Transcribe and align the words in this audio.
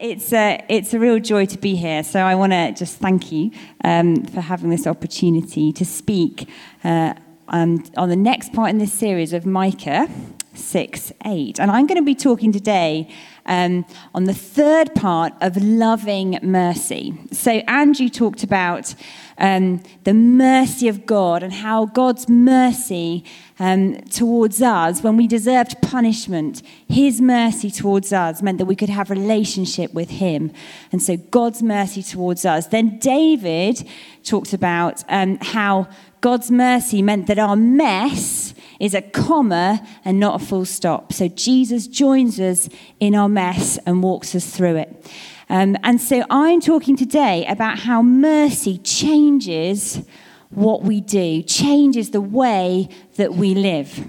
it's 0.00 0.32
a, 0.32 0.64
it's 0.68 0.94
a 0.94 0.98
real 0.98 1.18
joy 1.18 1.46
to 1.46 1.58
be 1.58 1.74
here. 1.74 2.02
So 2.02 2.20
I 2.20 2.34
want 2.34 2.52
to 2.52 2.72
just 2.72 2.98
thank 2.98 3.32
you 3.32 3.50
um, 3.84 4.24
for 4.24 4.40
having 4.40 4.70
this 4.70 4.86
opportunity 4.86 5.72
to 5.72 5.84
speak 5.84 6.48
uh, 6.84 7.14
on, 7.48 7.84
on 7.96 8.08
the 8.08 8.16
next 8.16 8.52
part 8.52 8.70
in 8.70 8.78
this 8.78 8.92
series 8.92 9.32
of 9.32 9.44
Micah 9.44 10.08
6 10.54 11.12
8. 11.24 11.60
And 11.60 11.70
I'm 11.70 11.86
going 11.86 11.98
to 11.98 12.04
be 12.04 12.14
talking 12.14 12.52
today 12.52 13.08
um, 13.46 13.84
on 14.14 14.24
the 14.24 14.34
third 14.34 14.94
part 14.94 15.32
of 15.40 15.56
loving 15.56 16.38
mercy. 16.42 17.14
So 17.32 17.52
Andrew 17.66 18.08
talked 18.08 18.42
about 18.42 18.94
um, 19.38 19.82
the 20.04 20.14
mercy 20.14 20.88
of 20.88 21.06
God 21.06 21.42
and 21.42 21.52
how 21.52 21.86
God's 21.86 22.28
mercy 22.28 23.24
um, 23.58 24.00
towards 24.02 24.60
us, 24.60 25.02
when 25.02 25.16
we 25.16 25.26
deserved 25.26 25.80
punishment, 25.80 26.62
His 26.88 27.20
mercy 27.20 27.70
towards 27.70 28.12
us 28.12 28.42
meant 28.42 28.58
that 28.58 28.66
we 28.66 28.76
could 28.76 28.88
have 28.88 29.10
relationship 29.10 29.94
with 29.94 30.10
Him. 30.10 30.52
And 30.92 31.02
so 31.02 31.16
God's 31.16 31.62
mercy 31.62 32.02
towards 32.02 32.44
us. 32.44 32.66
Then 32.66 32.98
David 32.98 33.88
talked 34.24 34.52
about 34.52 35.02
um, 35.08 35.38
how 35.40 35.88
God's 36.20 36.50
mercy 36.50 37.02
meant 37.02 37.26
that 37.28 37.38
our 37.38 37.56
mess 37.56 38.54
is 38.80 38.94
a 38.94 39.02
comma 39.02 39.86
and 40.04 40.20
not 40.20 40.40
a 40.40 40.44
full 40.44 40.64
stop. 40.64 41.12
So 41.12 41.28
Jesus 41.28 41.86
joins 41.86 42.38
us 42.40 42.68
in 43.00 43.14
our 43.14 43.28
mess 43.28 43.78
and 43.86 44.02
walks 44.02 44.34
us 44.34 44.54
through 44.54 44.76
it. 44.76 45.12
Um, 45.50 45.76
and 45.82 46.00
so 46.00 46.24
I'm 46.28 46.60
talking 46.60 46.96
today 46.96 47.46
about 47.46 47.78
how 47.78 48.02
mercy 48.02 48.78
changes 48.78 50.02
what 50.50 50.82
we 50.82 51.00
do, 51.00 51.42
changes 51.42 52.10
the 52.10 52.20
way 52.20 52.88
that 53.16 53.34
we 53.34 53.54
live. 53.54 54.06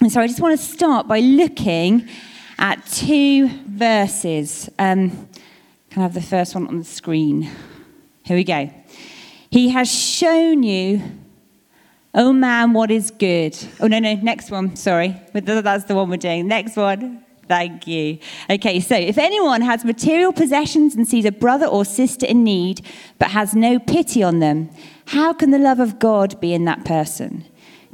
And 0.00 0.10
so 0.10 0.20
I 0.20 0.26
just 0.26 0.40
want 0.40 0.58
to 0.58 0.64
start 0.64 1.08
by 1.08 1.20
looking 1.20 2.08
at 2.58 2.84
two 2.86 3.48
verses. 3.66 4.68
Um, 4.78 5.10
can 5.90 6.00
I 6.00 6.02
have 6.02 6.14
the 6.14 6.22
first 6.22 6.54
one 6.54 6.66
on 6.68 6.78
the 6.78 6.84
screen? 6.84 7.50
Here 8.22 8.36
we 8.36 8.44
go. 8.44 8.70
He 9.50 9.70
has 9.70 9.90
shown 9.90 10.62
you, 10.62 11.02
oh 12.14 12.32
man, 12.32 12.72
what 12.72 12.90
is 12.90 13.10
good. 13.10 13.56
Oh, 13.80 13.86
no, 13.86 13.98
no, 13.98 14.14
next 14.14 14.50
one. 14.50 14.76
Sorry. 14.76 15.20
That's 15.32 15.84
the 15.84 15.94
one 15.94 16.10
we're 16.10 16.16
doing. 16.16 16.48
Next 16.48 16.76
one. 16.76 17.25
Thank 17.48 17.86
you. 17.86 18.18
Okay, 18.50 18.80
so 18.80 18.96
if 18.96 19.18
anyone 19.18 19.60
has 19.60 19.84
material 19.84 20.32
possessions 20.32 20.94
and 20.96 21.06
sees 21.06 21.24
a 21.24 21.32
brother 21.32 21.66
or 21.66 21.84
sister 21.84 22.26
in 22.26 22.42
need, 22.42 22.84
but 23.18 23.30
has 23.30 23.54
no 23.54 23.78
pity 23.78 24.22
on 24.22 24.40
them, 24.40 24.70
how 25.06 25.32
can 25.32 25.52
the 25.52 25.58
love 25.58 25.78
of 25.78 25.98
God 25.98 26.40
be 26.40 26.52
in 26.52 26.64
that 26.64 26.84
person? 26.84 27.44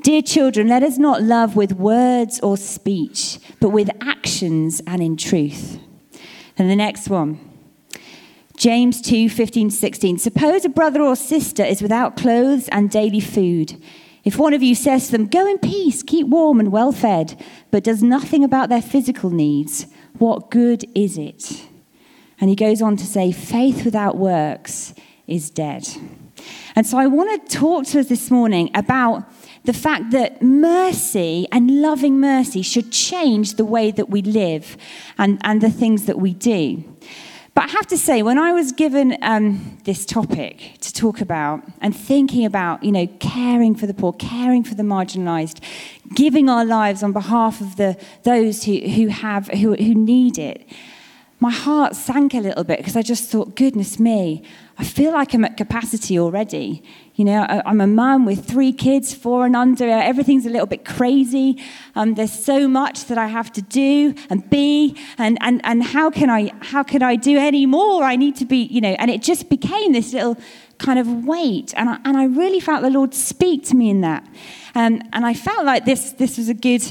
Dear 0.03 0.23
children, 0.23 0.69
let 0.69 0.83
us 0.83 0.99
not 0.99 1.23
love 1.23 1.55
with 1.55 1.75
words 1.75 2.41
or 2.41 2.57
speech, 2.57 3.39
but 3.61 3.69
with 3.69 3.91
actions 4.01 4.81
and 4.87 5.03
in 5.03 5.17
truth. 5.17 5.79
And 6.59 6.71
the 6.71 6.77
next 6.77 7.09
one. 7.09 7.39
James 8.57 9.01
2 9.01 9.29
15 9.29 9.71
16. 9.71 10.19
Suppose 10.19 10.65
a 10.65 10.69
brother 10.69 11.03
or 11.03 11.17
sister 11.17 11.65
is 11.65 11.83
without 11.83 12.17
clothes 12.17 12.69
and 12.69 12.91
daily 12.91 13.21
food. 13.21 13.81
If 14.25 14.39
one 14.39 14.55
of 14.55 14.63
you 14.63 14.75
says 14.75 15.07
to 15.07 15.13
them, 15.13 15.27
Go 15.27 15.47
in 15.47 15.59
peace, 15.59 16.03
keep 16.03 16.27
warm 16.27 16.61
and 16.61 16.71
well 16.71 16.93
fed, 16.93 17.43
but 17.71 17.85
does 17.85 18.03
nothing 18.03 18.45
about 18.45 18.69
their 18.69 18.83
physical 18.83 19.31
needs, 19.31 19.87
what 20.19 20.51
good 20.51 20.85
is 20.95 21.19
it? 21.19 21.67
And 22.41 22.49
he 22.51 22.57
goes 22.57 22.83
on 22.83 22.97
to 22.97 23.07
say, 23.07 23.33
Faith 23.33 23.85
without 23.85 24.17
works 24.17 24.95
is 25.27 25.51
dead. 25.51 25.89
And 26.75 26.87
so 26.87 26.99
I 26.99 27.07
want 27.07 27.49
to 27.49 27.57
talk 27.57 27.87
to 27.87 28.01
us 28.01 28.09
this 28.09 28.31
morning 28.31 28.71
about 28.75 29.25
the 29.65 29.73
fact 29.73 30.11
that 30.11 30.43
mercy 30.43 31.47
and 31.53 31.83
loving 31.83 32.19
mercy 32.19 32.63
should 32.63 32.91
change 32.91 33.55
the 33.55 33.65
way 33.65 33.91
that 33.91 34.11
we 34.11 34.23
live 34.23 34.77
and, 35.19 35.41
and 35.45 35.61
the 35.61 35.71
things 35.71 36.07
that 36.07 36.19
we 36.19 36.35
do. 36.35 36.83
But 37.55 37.65
I 37.65 37.69
have 37.69 37.87
to 37.89 37.99
say, 37.99 38.23
when 38.23 38.39
I 38.39 38.53
was 38.53 38.73
given 38.73 39.19
um, 39.21 39.79
this 39.85 40.07
topic 40.07 40.79
to 40.81 40.93
talk 40.93 41.21
about 41.21 41.63
and 41.83 41.95
thinking 41.95 42.47
about, 42.47 42.83
you 42.83 42.93
know, 42.93 43.07
caring 43.21 43.75
for 43.75 43.87
the 43.87 43.93
poor, 43.93 44.15
caring 44.15 44.65
for 44.65 44.75
the 44.75 44.83
marginalized, 44.83 45.61
giving 46.15 46.49
our 46.49 46.65
lives 46.65 47.03
on 47.03 47.13
behalf 47.13 47.61
of 47.61 47.77
the, 47.77 47.99
those 48.23 48.65
who, 48.65 48.79
who, 48.79 49.09
have, 49.09 49.49
who, 49.49 49.75
who 49.75 49.95
need 49.95 50.39
it, 50.39 50.67
my 51.43 51.51
heart 51.51 51.97
sank 51.97 52.35
a 52.35 52.39
little 52.39 52.63
bit 52.63 52.79
because 52.79 52.95
I 52.95 53.03
just 53.03 53.29
thought, 53.29 53.57
goodness 53.57 53.99
me, 53.99 54.45
I 54.79 54.85
feel 54.85 55.11
like 55.11 55.35
I'm 55.35 55.45
at 55.45 55.57
capacity 55.57 56.17
already. 56.17 56.85
You 57.17 57.25
know, 57.25 57.45
I'm 57.67 57.81
a 57.81 57.87
mum 57.89 58.25
with 58.25 58.47
three 58.47 58.73
kids, 58.73 59.13
four 59.13 59.45
and 59.45 59.57
under. 59.57 59.89
Everything's 59.89 60.47
a 60.47 60.51
little 60.51 60.69
bit 60.69 60.85
crazy. 60.85 61.61
Um, 61.97 62.15
there's 62.15 62.33
so 62.33 62.69
much 62.69 63.07
that 63.07 63.19
I 63.19 63.27
have 63.27 63.51
to 63.55 63.63
do 63.63 64.15
and 64.31 64.49
be, 64.51 64.97
and, 65.19 65.37
and, 65.41 65.61
and 65.65 65.83
how, 65.83 66.11
can 66.11 66.31
I, 66.31 66.53
how 66.61 66.85
can 66.85 67.03
I 67.03 67.17
do 67.17 67.37
any 67.37 67.67
more? 67.67 68.05
I 68.05 68.15
need 68.15 68.37
to 68.37 68.45
be, 68.45 68.59
you 68.59 68.81
know, 68.81 68.95
and 69.01 69.11
it 69.11 69.21
just 69.21 69.51
became 69.51 69.93
this 69.93 70.13
little 70.13 70.39
kind 70.79 71.01
of 71.01 71.25
weight. 71.25 71.75
And 71.77 71.91
I, 71.91 71.99
and 72.05 72.17
I 72.17 72.27
really 72.27 72.61
felt 72.61 72.83
the 72.83 72.91
Lord 72.91 73.15
speak 73.15 73.65
to 73.67 73.75
me 73.75 73.91
in 73.91 74.01
that. 74.03 74.25
Um, 74.77 75.03
and 75.13 75.27
I 75.27 75.35
felt 75.35 75.65
like 75.65 75.87
this, 75.87 76.13
this 76.13 76.39
was 76.39 76.49
a 76.49 76.55
good, 76.55 76.85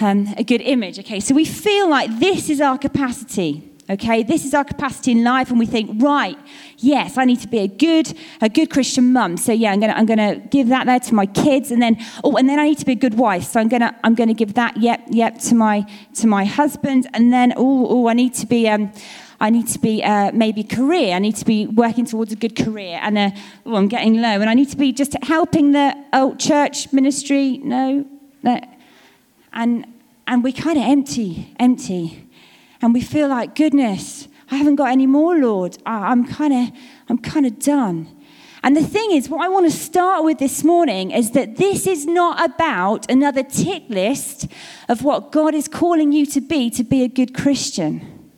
um, 0.00 0.28
a 0.36 0.44
good 0.44 0.60
image. 0.60 0.98
Okay, 0.98 1.20
so 1.20 1.34
we 1.34 1.44
feel 1.44 1.88
like 1.88 2.18
this 2.18 2.48
is 2.48 2.60
our 2.60 2.78
capacity. 2.78 3.68
Okay, 3.90 4.22
this 4.22 4.44
is 4.44 4.54
our 4.54 4.64
capacity 4.64 5.10
in 5.10 5.24
life, 5.24 5.50
and 5.50 5.58
we 5.58 5.66
think, 5.66 6.00
right, 6.00 6.38
yes, 6.78 7.18
I 7.18 7.24
need 7.24 7.40
to 7.40 7.48
be 7.48 7.58
a 7.58 7.66
good, 7.66 8.16
a 8.40 8.48
good 8.48 8.70
Christian 8.70 9.12
mum. 9.12 9.36
So 9.36 9.52
yeah, 9.52 9.72
I'm 9.72 9.80
gonna, 9.80 9.92
I'm 9.94 10.06
gonna 10.06 10.36
give 10.36 10.68
that 10.68 10.86
there 10.86 11.00
to 11.00 11.14
my 11.14 11.26
kids, 11.26 11.72
and 11.72 11.82
then, 11.82 11.98
oh, 12.22 12.36
and 12.36 12.48
then 12.48 12.60
I 12.60 12.68
need 12.68 12.78
to 12.78 12.86
be 12.86 12.92
a 12.92 12.96
good 12.96 13.14
wife. 13.14 13.42
So 13.42 13.60
I'm 13.60 13.68
gonna, 13.68 13.94
I'm 14.04 14.14
gonna 14.14 14.34
give 14.34 14.54
that, 14.54 14.76
yep, 14.76 15.02
yep, 15.10 15.38
to 15.40 15.54
my, 15.56 15.84
to 16.14 16.26
my 16.26 16.44
husband, 16.44 17.08
and 17.12 17.32
then, 17.32 17.52
oh, 17.56 17.86
oh, 17.88 18.08
I 18.08 18.14
need 18.14 18.34
to 18.34 18.46
be, 18.46 18.68
um, 18.68 18.92
I 19.40 19.50
need 19.50 19.66
to 19.68 19.80
be 19.80 20.04
uh, 20.04 20.30
maybe 20.32 20.62
career. 20.62 21.16
I 21.16 21.18
need 21.18 21.34
to 21.36 21.44
be 21.44 21.66
working 21.66 22.06
towards 22.06 22.32
a 22.32 22.36
good 22.36 22.54
career, 22.54 23.00
and 23.02 23.18
uh, 23.18 23.30
oh, 23.66 23.74
I'm 23.74 23.88
getting 23.88 24.22
low, 24.22 24.40
and 24.40 24.48
I 24.48 24.54
need 24.54 24.70
to 24.70 24.76
be 24.76 24.92
just 24.92 25.16
helping 25.24 25.72
the 25.72 25.96
oh 26.12 26.36
church 26.36 26.92
ministry. 26.92 27.58
No, 27.58 28.06
no, 28.44 28.60
and 29.52 29.86
and 30.26 30.44
we 30.44 30.52
kind 30.52 30.78
of 30.78 30.84
empty, 30.84 31.54
empty 31.58 32.28
and 32.80 32.92
we 32.92 33.00
feel 33.00 33.28
like, 33.28 33.54
goodness, 33.54 34.28
I 34.50 34.56
haven't 34.56 34.76
got 34.76 34.90
any 34.90 35.06
more, 35.06 35.36
Lord. 35.36 35.78
I'm 35.86 36.26
kind 36.26 36.52
of, 36.52 36.78
I'm 37.08 37.18
kind 37.18 37.46
of 37.46 37.58
done. 37.58 38.08
And 38.64 38.76
the 38.76 38.82
thing 38.82 39.12
is, 39.12 39.28
what 39.28 39.40
I 39.40 39.48
want 39.48 39.70
to 39.70 39.76
start 39.76 40.24
with 40.24 40.38
this 40.38 40.62
morning 40.62 41.10
is 41.10 41.32
that 41.32 41.56
this 41.56 41.86
is 41.86 42.06
not 42.06 42.44
about 42.44 43.10
another 43.10 43.42
tick 43.42 43.84
list 43.88 44.46
of 44.88 45.02
what 45.02 45.32
God 45.32 45.54
is 45.54 45.68
calling 45.68 46.12
you 46.12 46.26
to 46.26 46.40
be 46.40 46.70
to 46.70 46.84
be 46.84 47.02
a 47.02 47.08
good 47.08 47.34
Christian. 47.34 48.30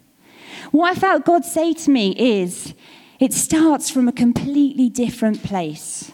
What 0.71 0.97
I 0.97 0.99
felt 0.99 1.25
God 1.25 1.45
say 1.45 1.73
to 1.75 1.91
me 1.91 2.15
is, 2.17 2.75
it 3.21 3.33
starts 3.33 3.91
from 3.91 4.09
a 4.09 4.13
completely 4.13 4.89
different 4.89 5.43
place. 5.43 6.11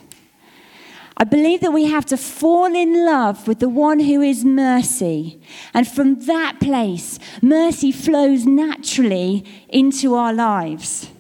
I 1.21 1.25
believe 1.25 1.61
that 1.61 1.75
we 1.75 1.85
have 1.85 2.07
to 2.07 2.17
fall 2.17 2.75
in 2.75 3.05
love 3.05 3.47
with 3.47 3.59
the 3.59 3.69
one 3.69 4.01
who 4.01 4.23
is 4.23 4.43
mercy. 4.43 5.39
And 5.75 5.87
from 5.87 6.21
that 6.21 6.61
place, 6.61 7.19
mercy 7.43 7.93
flows 7.93 8.47
naturally 8.47 9.45
into 9.69 10.15
our 10.15 10.33
lives. 10.33 11.11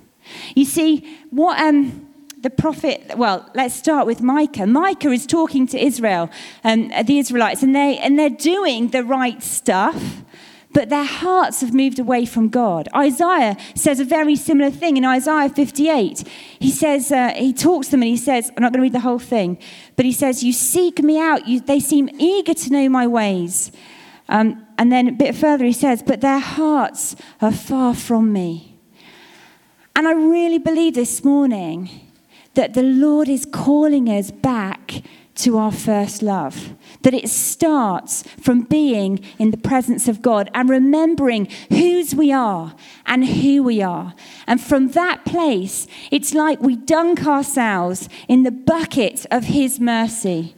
You 0.56 0.64
see, 0.64 1.18
what 1.28 1.60
um, 1.60 2.08
the 2.40 2.48
prophet, 2.48 3.12
well, 3.18 3.46
let's 3.54 3.74
start 3.74 4.06
with 4.06 4.22
Micah. 4.22 4.66
Micah 4.66 5.10
is 5.10 5.26
talking 5.26 5.66
to 5.66 5.78
Israel, 5.78 6.30
um, 6.64 6.88
the 7.04 7.18
Israelites, 7.18 7.62
and, 7.62 7.76
they, 7.76 7.98
and 7.98 8.18
they're 8.18 8.30
doing 8.30 8.88
the 8.88 9.04
right 9.04 9.42
stuff 9.42 10.22
but 10.72 10.88
their 10.88 11.04
hearts 11.04 11.60
have 11.60 11.74
moved 11.74 11.98
away 11.98 12.24
from 12.24 12.48
God. 12.48 12.88
Isaiah 12.94 13.56
says 13.74 13.98
a 13.98 14.04
very 14.04 14.36
similar 14.36 14.70
thing 14.70 14.96
in 14.96 15.04
Isaiah 15.04 15.48
58. 15.48 16.26
He 16.58 16.70
says, 16.70 17.10
uh, 17.10 17.32
he 17.34 17.52
talks 17.52 17.88
to 17.88 17.92
them 17.92 18.02
and 18.02 18.10
he 18.10 18.16
says, 18.16 18.50
I'm 18.56 18.62
not 18.62 18.72
going 18.72 18.78
to 18.78 18.82
read 18.82 18.92
the 18.92 19.00
whole 19.00 19.18
thing, 19.18 19.58
but 19.96 20.04
he 20.04 20.12
says, 20.12 20.44
You 20.44 20.52
seek 20.52 21.02
me 21.02 21.18
out. 21.18 21.48
You, 21.48 21.60
they 21.60 21.80
seem 21.80 22.08
eager 22.18 22.54
to 22.54 22.70
know 22.70 22.88
my 22.88 23.06
ways. 23.06 23.72
Um, 24.28 24.64
and 24.78 24.92
then 24.92 25.08
a 25.08 25.12
bit 25.12 25.34
further, 25.34 25.64
he 25.64 25.72
says, 25.72 26.02
But 26.02 26.20
their 26.20 26.38
hearts 26.38 27.16
are 27.40 27.52
far 27.52 27.94
from 27.94 28.32
me. 28.32 28.78
And 29.96 30.06
I 30.06 30.12
really 30.12 30.58
believe 30.58 30.94
this 30.94 31.24
morning 31.24 31.90
that 32.54 32.74
the 32.74 32.82
Lord 32.82 33.28
is 33.28 33.44
calling 33.44 34.08
us 34.08 34.30
back 34.30 35.02
to 35.42 35.58
our 35.58 35.72
first 35.72 36.22
love. 36.22 36.74
That 37.02 37.14
it 37.14 37.28
starts 37.28 38.22
from 38.40 38.62
being 38.62 39.20
in 39.38 39.50
the 39.50 39.56
presence 39.56 40.08
of 40.08 40.22
God 40.22 40.50
and 40.54 40.68
remembering 40.68 41.48
whose 41.68 42.14
we 42.14 42.32
are 42.32 42.74
and 43.06 43.26
who 43.26 43.62
we 43.62 43.82
are. 43.82 44.14
And 44.46 44.60
from 44.60 44.88
that 44.88 45.24
place, 45.24 45.86
it's 46.10 46.34
like 46.34 46.60
we 46.60 46.76
dunk 46.76 47.26
ourselves 47.26 48.08
in 48.28 48.42
the 48.42 48.50
bucket 48.50 49.26
of 49.30 49.44
His 49.44 49.80
mercy. 49.80 50.54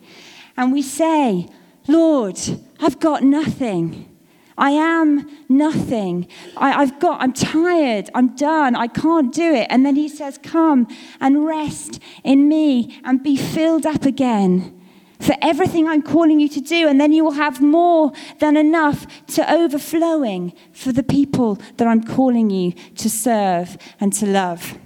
And 0.57 0.73
we 0.73 0.83
say, 0.83 1.49
Lord, 1.89 2.39
I've 2.81 3.01
got 3.01 3.23
nothing. 3.23 4.12
I 4.59 4.73
am 4.73 5.29
nothing. 5.49 6.29
I, 6.57 6.85
have 6.85 7.01
got, 7.01 7.21
I'm 7.21 7.33
tired. 7.33 8.11
I'm 8.15 8.35
done. 8.37 8.77
I 8.77 8.87
can't 8.87 9.33
do 9.33 9.55
it. 9.55 9.67
And 9.71 9.85
then 9.85 9.97
he 9.97 10.09
says, 10.09 10.39
Come 10.43 10.87
and 11.21 11.47
rest 11.47 12.01
in 12.25 12.49
me 12.49 13.01
and 13.05 13.23
be 13.23 13.37
filled 13.37 13.87
up 13.87 14.05
again 14.05 14.79
for 15.23 15.37
everything 15.41 15.87
I'm 15.87 16.03
calling 16.03 16.41
you 16.41 16.49
to 16.49 16.61
do, 16.61 16.89
and 16.89 17.01
then 17.01 17.13
you 17.13 17.25
will 17.25 17.33
have 17.33 17.61
more 17.61 18.13
than 18.41 18.57
enough 18.57 19.07
to 19.29 19.53
overflowing 19.53 20.53
for 20.73 20.93
the 20.93 21.05
people 21.05 21.61
that 21.77 21.87
I'm 21.87 22.03
calling 22.03 22.51
you 22.51 22.73
to 22.97 23.09
serve 23.09 23.79
and 24.01 24.13
to 24.15 24.27
love. 24.27 24.77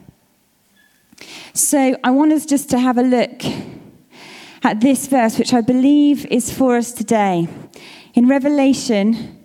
So 1.54 1.96
I 2.04 2.10
want 2.10 2.32
us 2.32 2.44
just 2.44 2.68
to 2.70 2.78
have 2.78 2.98
a 2.98 3.02
look 3.02 3.42
at 4.62 4.80
this 4.82 5.06
verse, 5.06 5.38
which 5.38 5.54
I 5.54 5.62
believe 5.62 6.26
is 6.26 6.52
for 6.52 6.76
us 6.76 6.92
today. 6.92 7.48
In 8.12 8.28
Revelation, 8.28 9.35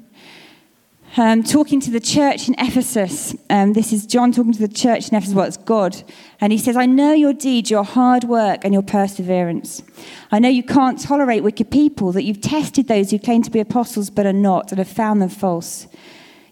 um, 1.18 1.44
talking 1.44 1.80
to 1.82 1.92
the 1.92 2.00
church 2.00 2.48
in 2.48 2.56
Ephesus. 2.58 3.36
Um, 3.50 3.74
this 3.74 3.92
is 3.92 4.06
John 4.06 4.32
talking 4.32 4.54
to 4.54 4.60
the 4.60 4.74
church 4.74 5.10
in 5.10 5.16
Ephesus. 5.16 5.36
Well, 5.36 5.46
it's 5.46 5.58
God. 5.58 6.04
And 6.40 6.52
he 6.52 6.58
says, 6.58 6.78
I 6.78 6.86
know 6.86 7.14
your 7.14 7.34
deeds, 7.34 7.70
your 7.70 7.84
hard 7.84 8.24
work, 8.24 8.64
and 8.64 8.74
your 8.74 8.84
perseverance. 8.84 9.84
I 10.32 10.40
know 10.40 10.50
you 10.50 10.64
can't 10.64 11.00
tolerate 11.00 11.44
wicked 11.44 11.70
people, 11.70 12.12
that 12.14 12.24
you've 12.24 12.42
tested 12.42 12.88
those 12.88 13.12
who 13.12 13.20
claim 13.20 13.44
to 13.44 13.52
be 13.52 13.60
apostles 13.60 14.10
but 14.10 14.26
are 14.26 14.34
not, 14.34 14.72
and 14.72 14.80
have 14.80 14.88
found 14.88 15.22
them 15.22 15.30
false. 15.30 15.88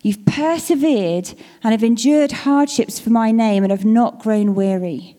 You've 0.01 0.25
persevered 0.25 1.33
and 1.63 1.71
have 1.71 1.83
endured 1.83 2.31
hardships 2.31 2.99
for 2.99 3.09
my 3.09 3.31
name 3.31 3.63
and 3.63 3.71
have 3.71 3.85
not 3.85 4.19
grown 4.19 4.55
weary. 4.55 5.17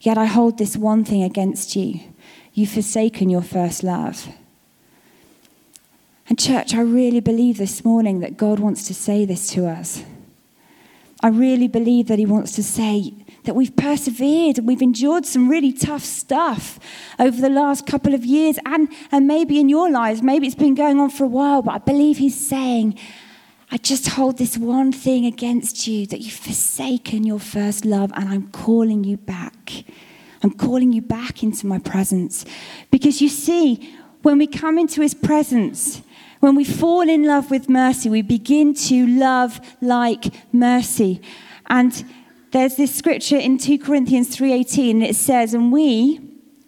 Yet 0.00 0.18
I 0.18 0.26
hold 0.26 0.58
this 0.58 0.76
one 0.76 1.04
thing 1.04 1.22
against 1.22 1.76
you 1.76 2.00
you've 2.56 2.70
forsaken 2.70 3.28
your 3.28 3.42
first 3.42 3.82
love. 3.82 4.28
And, 6.28 6.38
church, 6.38 6.74
I 6.74 6.80
really 6.80 7.20
believe 7.20 7.58
this 7.58 7.84
morning 7.84 8.20
that 8.20 8.36
God 8.36 8.58
wants 8.58 8.86
to 8.86 8.94
say 8.94 9.24
this 9.24 9.48
to 9.50 9.66
us. 9.66 10.02
I 11.22 11.28
really 11.28 11.68
believe 11.68 12.08
that 12.08 12.18
He 12.18 12.26
wants 12.26 12.52
to 12.52 12.62
say 12.62 13.14
that 13.44 13.54
we've 13.54 13.76
persevered 13.76 14.58
and 14.58 14.66
we've 14.66 14.82
endured 14.82 15.26
some 15.26 15.48
really 15.48 15.72
tough 15.72 16.02
stuff 16.02 16.78
over 17.18 17.40
the 17.40 17.50
last 17.50 17.86
couple 17.86 18.14
of 18.14 18.24
years, 18.24 18.58
and, 18.64 18.88
and 19.12 19.26
maybe 19.26 19.60
in 19.60 19.68
your 19.68 19.90
lives, 19.90 20.22
maybe 20.22 20.46
it's 20.46 20.56
been 20.56 20.74
going 20.74 20.98
on 20.98 21.10
for 21.10 21.24
a 21.24 21.28
while, 21.28 21.62
but 21.62 21.72
I 21.72 21.78
believe 21.78 22.18
He's 22.18 22.48
saying, 22.48 22.98
I 23.70 23.76
just 23.78 24.08
hold 24.08 24.38
this 24.38 24.56
one 24.56 24.92
thing 24.92 25.26
against 25.26 25.86
you 25.86 26.06
that 26.06 26.20
you've 26.20 26.34
forsaken 26.34 27.24
your 27.24 27.40
first 27.40 27.84
love, 27.84 28.12
and 28.14 28.28
I'm 28.28 28.48
calling 28.50 29.04
you 29.04 29.16
back. 29.16 29.84
I'm 30.42 30.52
calling 30.52 30.92
you 30.92 31.02
back 31.02 31.42
into 31.42 31.66
my 31.66 31.78
presence. 31.78 32.44
Because 32.90 33.22
you 33.22 33.28
see, 33.28 33.94
when 34.22 34.38
we 34.38 34.46
come 34.46 34.78
into 34.78 35.00
His 35.00 35.14
presence, 35.14 36.02
when 36.40 36.54
we 36.54 36.64
fall 36.64 37.08
in 37.08 37.24
love 37.24 37.50
with 37.50 37.68
mercy, 37.68 38.10
we 38.10 38.22
begin 38.22 38.74
to 38.74 39.06
love 39.06 39.60
like 39.80 40.26
mercy. 40.52 41.20
And 41.66 42.04
there's 42.50 42.76
this 42.76 42.94
scripture 42.94 43.36
in 43.36 43.58
2 43.58 43.78
Corinthians 43.78 44.28
3:18 44.28 44.96
and 44.96 45.02
it 45.02 45.16
says, 45.16 45.54
"And 45.54 45.72
we 45.72 46.20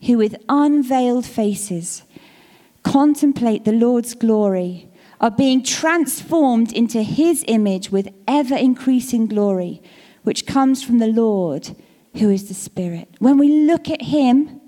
who 0.03 0.19
with 0.19 0.37
unveiled 0.49 1.25
faces 1.25 2.03
contemplate 2.83 3.65
the 3.65 3.73
Lord's 3.73 4.15
glory 4.15 4.89
are 5.21 5.31
being 5.31 5.63
transformed 5.63 6.73
into 6.73 7.03
his 7.03 7.45
image 7.49 7.91
with 7.91 8.09
ever 8.29 8.55
increasing 8.55 9.27
glory, 9.27 9.81
which 10.25 10.47
comes 10.47 10.83
from 10.83 10.99
the 10.99 11.07
Lord, 11.07 11.71
who 12.15 12.31
is 12.31 12.49
the 12.49 12.55
Spirit." 12.55 13.09
When 13.19 13.39
we 13.39 13.49
look 13.49 13.89
at 13.91 14.03
him, 14.03 14.61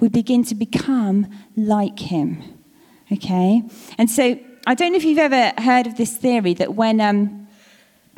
we 0.00 0.08
begin 0.08 0.44
to 0.44 0.54
become 0.54 1.26
like 1.56 1.98
him. 1.98 2.38
Okay? 3.12 3.62
And 3.96 4.10
so 4.10 4.38
I 4.66 4.74
don't 4.74 4.92
know 4.92 4.96
if 4.96 5.04
you've 5.04 5.18
ever 5.18 5.52
heard 5.60 5.86
of 5.86 5.96
this 5.96 6.16
theory 6.16 6.54
that 6.54 6.74
when, 6.74 7.00
um, 7.00 7.48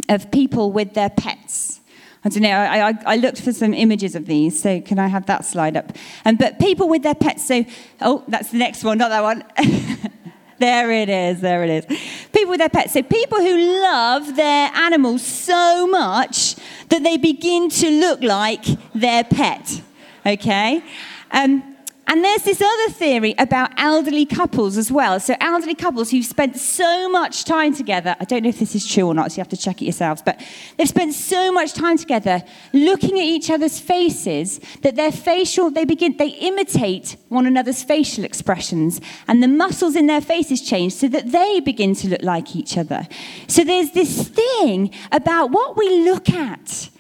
of 0.09 0.31
people 0.31 0.73
with 0.73 0.95
their 0.95 1.11
pets, 1.11 1.81
I 2.25 2.29
don't 2.29 2.43
know, 2.43 2.51
I, 2.51 2.89
I, 2.91 2.99
I, 3.07 3.17
looked 3.17 3.41
for 3.41 3.53
some 3.53 3.73
images 3.73 4.15
of 4.15 4.27
these, 4.27 4.61
so 4.61 4.81
can 4.81 4.99
I 4.99 5.07
have 5.07 5.27
that 5.27 5.45
slide 5.45 5.77
up? 5.77 5.93
Um, 6.27 6.37
but 6.37 6.59
people 6.59 6.89
with 6.89 7.03
their 7.03 7.15
pets, 7.15 7.47
so, 7.47 7.65
oh, 8.03 8.25
that's 8.29 8.51
the 8.51 8.59
next 8.59 8.85
one, 8.85 8.99
not 8.99 9.09
that 9.09 9.23
one. 9.23 9.45
there 10.59 10.91
it 10.91 11.09
is, 11.09 11.41
there 11.41 11.65
it 11.65 11.71
is. 11.71 11.99
People 12.33 12.51
with 12.51 12.59
their 12.59 12.69
pets, 12.69 12.93
so 12.93 13.03
people 13.03 13.39
who 13.39 13.83
love 13.83 14.37
their 14.37 14.71
animals 14.75 15.23
so 15.23 15.87
much 15.87 16.57
that 16.91 17.03
they 17.03 17.17
begin 17.17 17.71
to 17.71 17.91
look 17.91 18.23
like 18.23 18.65
their 18.95 19.25
pet, 19.25 19.81
okay? 20.27 20.83
Um, 21.31 21.70
and 22.11 22.25
there's 22.25 22.43
this 22.43 22.61
other 22.61 22.93
theory 22.93 23.37
about 23.39 23.71
elderly 23.77 24.27
couples 24.27 24.77
as 24.77 24.91
well. 24.91 25.21
So, 25.21 25.37
elderly 25.39 25.77
couples 25.77 26.11
who've 26.11 26.25
spent 26.25 26.57
so 26.57 27.09
much 27.09 27.45
time 27.45 27.73
together. 27.73 28.17
I 28.19 28.25
don't 28.25 28.43
know 28.43 28.49
if 28.49 28.59
this 28.59 28.75
is 28.75 28.85
true 28.85 29.07
or 29.07 29.15
not, 29.15 29.31
so 29.31 29.37
you 29.37 29.41
have 29.43 29.49
to 29.51 29.57
check 29.57 29.81
it 29.81 29.85
yourselves. 29.85 30.21
But 30.21 30.45
they've 30.77 30.89
spent 30.89 31.15
so 31.15 31.53
much 31.53 31.73
time 31.73 31.97
together 31.97 32.43
looking 32.73 33.21
at 33.21 33.25
each 33.25 33.49
other's 33.49 33.79
faces 33.79 34.59
that 34.83 34.97
their 34.97 35.13
facial, 35.13 35.71
they 35.71 35.85
begin, 35.85 36.17
they 36.17 36.31
imitate 36.31 37.17
one 37.29 37.47
another's 37.47 37.85
facial 37.85 38.25
expressions. 38.25 39.01
And 39.29 39.41
the 39.41 39.47
muscles 39.47 39.95
in 39.95 40.09
their 40.09 40.21
faces 40.21 40.63
change 40.63 40.95
so 40.95 41.07
that 41.07 41.31
they 41.31 41.61
begin 41.61 41.95
to 41.95 42.09
look 42.09 42.23
like 42.23 42.57
each 42.57 42.77
other. 42.77 43.07
So, 43.47 43.63
there's 43.63 43.93
this 43.93 44.27
thing 44.27 44.93
about 45.13 45.53
what 45.53 45.77
we 45.77 46.03
look 46.03 46.29
at, 46.29 46.91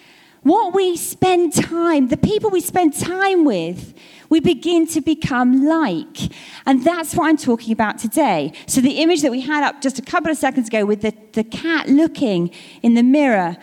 what 0.42 0.72
we 0.72 0.96
spend 0.96 1.52
time, 1.52 2.06
the 2.08 2.16
people 2.16 2.48
we 2.50 2.60
spend 2.60 2.94
time 2.94 3.44
with 3.44 3.92
we 4.30 4.40
begin 4.40 4.86
to 4.86 5.00
become 5.00 5.66
like. 5.66 6.32
And 6.64 6.82
that's 6.84 7.14
what 7.14 7.28
I'm 7.28 7.36
talking 7.36 7.72
about 7.72 7.98
today. 7.98 8.52
So, 8.66 8.80
the 8.80 9.02
image 9.02 9.20
that 9.22 9.30
we 9.30 9.42
had 9.42 9.62
up 9.64 9.82
just 9.82 9.98
a 9.98 10.02
couple 10.02 10.30
of 10.30 10.38
seconds 10.38 10.68
ago 10.68 10.86
with 10.86 11.02
the, 11.02 11.12
the 11.32 11.44
cat 11.44 11.88
looking 11.88 12.50
in 12.82 12.94
the 12.94 13.02
mirror, 13.02 13.58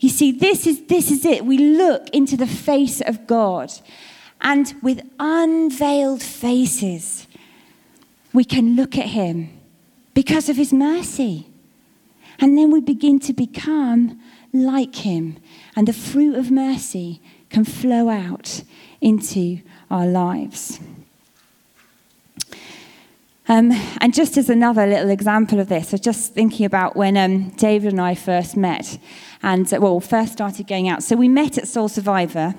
you 0.00 0.08
see, 0.08 0.32
this 0.32 0.66
is, 0.66 0.86
this 0.86 1.10
is 1.10 1.24
it. 1.24 1.44
We 1.44 1.58
look 1.58 2.08
into 2.10 2.36
the 2.36 2.46
face 2.46 3.00
of 3.00 3.26
God. 3.26 3.70
And 4.40 4.74
with 4.82 5.02
unveiled 5.18 6.22
faces, 6.22 7.26
we 8.32 8.44
can 8.44 8.76
look 8.76 8.96
at 8.96 9.06
Him 9.06 9.50
because 10.14 10.48
of 10.48 10.56
His 10.56 10.72
mercy. 10.72 11.46
And 12.40 12.56
then 12.56 12.70
we 12.70 12.80
begin 12.80 13.18
to 13.20 13.32
become 13.32 14.20
like 14.52 14.94
Him. 14.94 15.38
And 15.76 15.86
the 15.86 15.92
fruit 15.92 16.36
of 16.36 16.50
mercy 16.50 17.20
can 17.50 17.64
flow 17.64 18.08
out 18.08 18.62
into 19.00 19.60
our 19.90 20.06
lives. 20.06 20.80
Um, 23.50 23.72
and 24.02 24.12
just 24.12 24.36
as 24.36 24.50
another 24.50 24.86
little 24.86 25.08
example 25.08 25.58
of 25.58 25.70
this, 25.70 25.88
I 25.88 25.92
was 25.92 26.02
just 26.02 26.34
thinking 26.34 26.66
about 26.66 26.96
when 26.96 27.16
um, 27.16 27.48
David 27.50 27.92
and 27.92 28.00
I 28.00 28.14
first 28.14 28.58
met, 28.58 28.98
and 29.42 29.72
uh, 29.72 29.78
well, 29.80 30.00
first 30.00 30.34
started 30.34 30.66
going 30.66 30.90
out. 30.90 31.02
So 31.02 31.16
we 31.16 31.28
met 31.28 31.56
at 31.56 31.66
Soul 31.66 31.88
Survivor, 31.88 32.54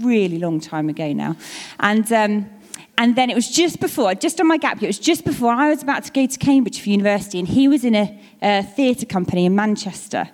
really 0.00 0.40
long 0.40 0.58
time 0.58 0.88
ago 0.88 1.12
now, 1.12 1.36
and 1.78 2.10
um, 2.12 2.50
and 2.98 3.14
then 3.14 3.30
it 3.30 3.36
was 3.36 3.48
just 3.48 3.78
before, 3.78 4.12
just 4.16 4.40
on 4.40 4.48
my 4.48 4.56
gap 4.56 4.80
year, 4.80 4.88
it 4.88 4.96
was 4.96 4.98
just 4.98 5.24
before 5.24 5.52
I 5.52 5.68
was 5.68 5.84
about 5.84 6.02
to 6.04 6.12
go 6.12 6.26
to 6.26 6.38
Cambridge 6.38 6.80
for 6.80 6.88
university, 6.88 7.38
and 7.38 7.46
he 7.46 7.68
was 7.68 7.84
in 7.84 7.94
a, 7.94 8.20
a 8.42 8.64
theatre 8.64 9.06
company 9.06 9.46
in 9.46 9.54
Manchester, 9.54 10.28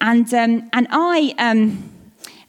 and 0.00 0.32
um, 0.34 0.68
and 0.72 0.88
I. 0.90 1.34
Um, 1.38 1.90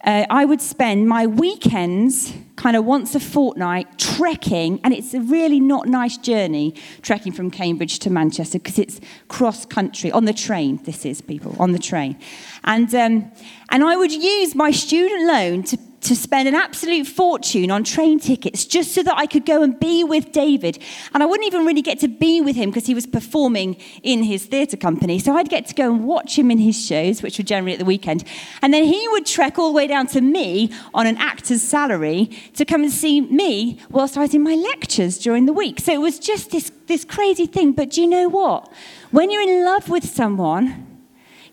uh, 0.03 0.25
I 0.31 0.45
would 0.45 0.61
spend 0.61 1.07
my 1.07 1.27
weekends 1.27 2.33
kind 2.61 2.77
of 2.77 2.85
once 2.85 3.15
a 3.15 3.19
fortnight 3.19 3.97
trekking, 3.97 4.79
and 4.83 4.93
it's 4.93 5.15
a 5.15 5.19
really 5.19 5.59
not 5.59 5.87
nice 5.87 6.15
journey 6.15 6.75
trekking 7.01 7.31
from 7.31 7.49
Cambridge 7.49 7.97
to 7.97 8.11
Manchester 8.11 8.59
because 8.59 8.77
it's 8.77 9.01
cross 9.29 9.65
country 9.65 10.11
on 10.11 10.25
the 10.25 10.33
train. 10.33 10.79
This 10.83 11.03
is 11.03 11.21
people 11.21 11.55
on 11.57 11.71
the 11.71 11.79
train, 11.79 12.19
and 12.63 12.93
um, 12.93 13.31
and 13.69 13.83
I 13.83 13.95
would 13.95 14.11
use 14.11 14.53
my 14.53 14.69
student 14.69 15.25
loan 15.25 15.63
to 15.63 15.77
to 16.01 16.15
spend 16.15 16.47
an 16.47 16.55
absolute 16.55 17.05
fortune 17.05 17.69
on 17.69 17.83
train 17.83 18.19
tickets 18.19 18.65
just 18.65 18.93
so 18.93 19.03
that 19.03 19.15
I 19.17 19.27
could 19.27 19.45
go 19.45 19.61
and 19.61 19.79
be 19.79 20.03
with 20.03 20.31
David. 20.31 20.81
And 21.13 21.21
I 21.21 21.25
wouldn't 21.27 21.45
even 21.45 21.65
really 21.65 21.83
get 21.83 21.99
to 21.99 22.07
be 22.07 22.41
with 22.41 22.55
him 22.55 22.69
because 22.71 22.87
he 22.87 22.95
was 22.95 23.05
performing 23.05 23.77
in 24.01 24.23
his 24.23 24.45
theatre 24.45 24.77
company. 24.77 25.19
So 25.19 25.35
I'd 25.35 25.49
get 25.49 25.67
to 25.67 25.75
go 25.75 25.93
and 25.93 26.05
watch 26.05 26.37
him 26.37 26.49
in 26.49 26.57
his 26.57 26.83
shows, 26.83 27.21
which 27.21 27.37
were 27.37 27.43
generally 27.43 27.73
at 27.73 27.79
the 27.79 27.85
weekend. 27.85 28.23
And 28.61 28.73
then 28.73 28.83
he 28.83 29.07
would 29.09 29.27
trek 29.27 29.59
all 29.59 29.69
the 29.69 29.75
way 29.75 29.85
down 29.85 30.07
to 30.07 30.21
me 30.21 30.71
on 30.93 31.05
an 31.05 31.17
actor's 31.17 31.61
salary 31.61 32.31
to 32.55 32.65
come 32.65 32.81
and 32.81 32.91
see 32.91 33.21
me 33.21 33.79
whilst 33.89 34.17
I 34.17 34.21
was 34.21 34.33
in 34.33 34.41
my 34.41 34.55
lectures 34.55 35.19
during 35.19 35.45
the 35.45 35.53
week. 35.53 35.79
So 35.79 35.93
it 35.93 36.01
was 36.01 36.17
just 36.17 36.49
this, 36.49 36.71
this 36.87 37.05
crazy 37.05 37.45
thing. 37.45 37.73
But 37.73 37.91
do 37.91 38.01
you 38.01 38.07
know 38.07 38.27
what? 38.27 38.71
When 39.11 39.29
you're 39.29 39.41
in 39.43 39.63
love 39.63 39.87
with 39.87 40.05
someone, 40.05 40.87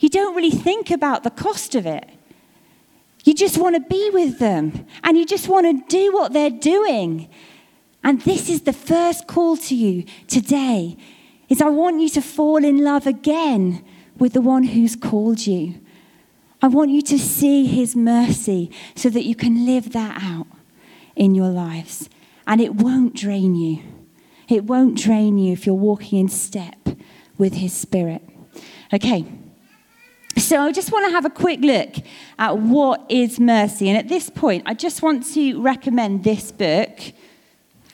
you 0.01 0.09
don't 0.09 0.35
really 0.35 0.51
think 0.51 0.91
about 0.91 1.23
the 1.23 1.31
cost 1.31 1.75
of 1.75 1.85
it. 1.85 2.09
You 3.25 3.35
just 3.35 3.59
want 3.59 3.75
to 3.77 3.81
be 3.81 4.11
with 4.11 4.39
them 4.39 4.87
and 5.03 5.17
you 5.17 5.27
just 5.27 5.49
want 5.49 5.67
to 5.67 5.85
do 5.89 6.13
what 6.13 6.33
they're 6.33 6.51
doing. 6.51 7.29
And 8.05 8.21
this 8.23 8.49
is 8.49 8.63
the 8.63 8.73
first 8.73 9.27
call 9.27 9.57
to 9.57 9.75
you 9.75 10.05
today 10.29 10.97
is 11.49 11.61
I 11.61 11.69
want 11.69 12.01
you 12.01 12.09
to 12.11 12.23
fall 12.23 12.65
in 12.65 12.85
love 12.85 13.07
again 13.07 13.85
with 14.19 14.33
the 14.33 14.41
one 14.41 14.65
who's 14.65 14.97
called 14.97 15.47
you. 15.47 15.81
I 16.61 16.69
want 16.69 16.91
you 16.91 17.03
to 17.03 17.19
see 17.19 17.67
his 17.67 17.95
mercy 17.95 18.71
so 18.95 19.09
that 19.11 19.25
you 19.25 19.35
can 19.35 19.65
live 19.65 19.93
that 19.93 20.23
out 20.23 20.47
in 21.15 21.35
your 21.35 21.49
lives. 21.49 22.09
And 22.47 22.61
it 22.61 22.75
won't 22.75 23.15
drain 23.15 23.55
you. 23.55 23.83
It 24.49 24.65
won't 24.65 24.97
drain 24.97 25.39
you 25.39 25.53
if 25.53 25.67
you're 25.67 25.75
walking 25.75 26.19
in 26.19 26.29
step 26.29 26.89
with 27.37 27.55
his 27.55 27.73
spirit. 27.73 28.23
Okay. 28.93 29.27
So 30.49 30.63
I 30.63 30.73
just 30.73 30.93
want 30.93 31.05
to 31.05 31.11
have 31.11 31.27
a 31.27 31.31
quick 31.31 31.61
look 31.61 31.97
at 32.39 32.57
what 32.57 33.05
is 33.11 33.39
mercy. 33.39 33.91
And 33.91 33.99
at 33.99 34.09
this 34.09 34.31
point, 34.31 34.63
I 34.65 34.73
just 34.73 35.03
want 35.03 35.27
to 35.35 35.61
recommend 35.61 36.25
this 36.25 36.53
book. 36.53 36.99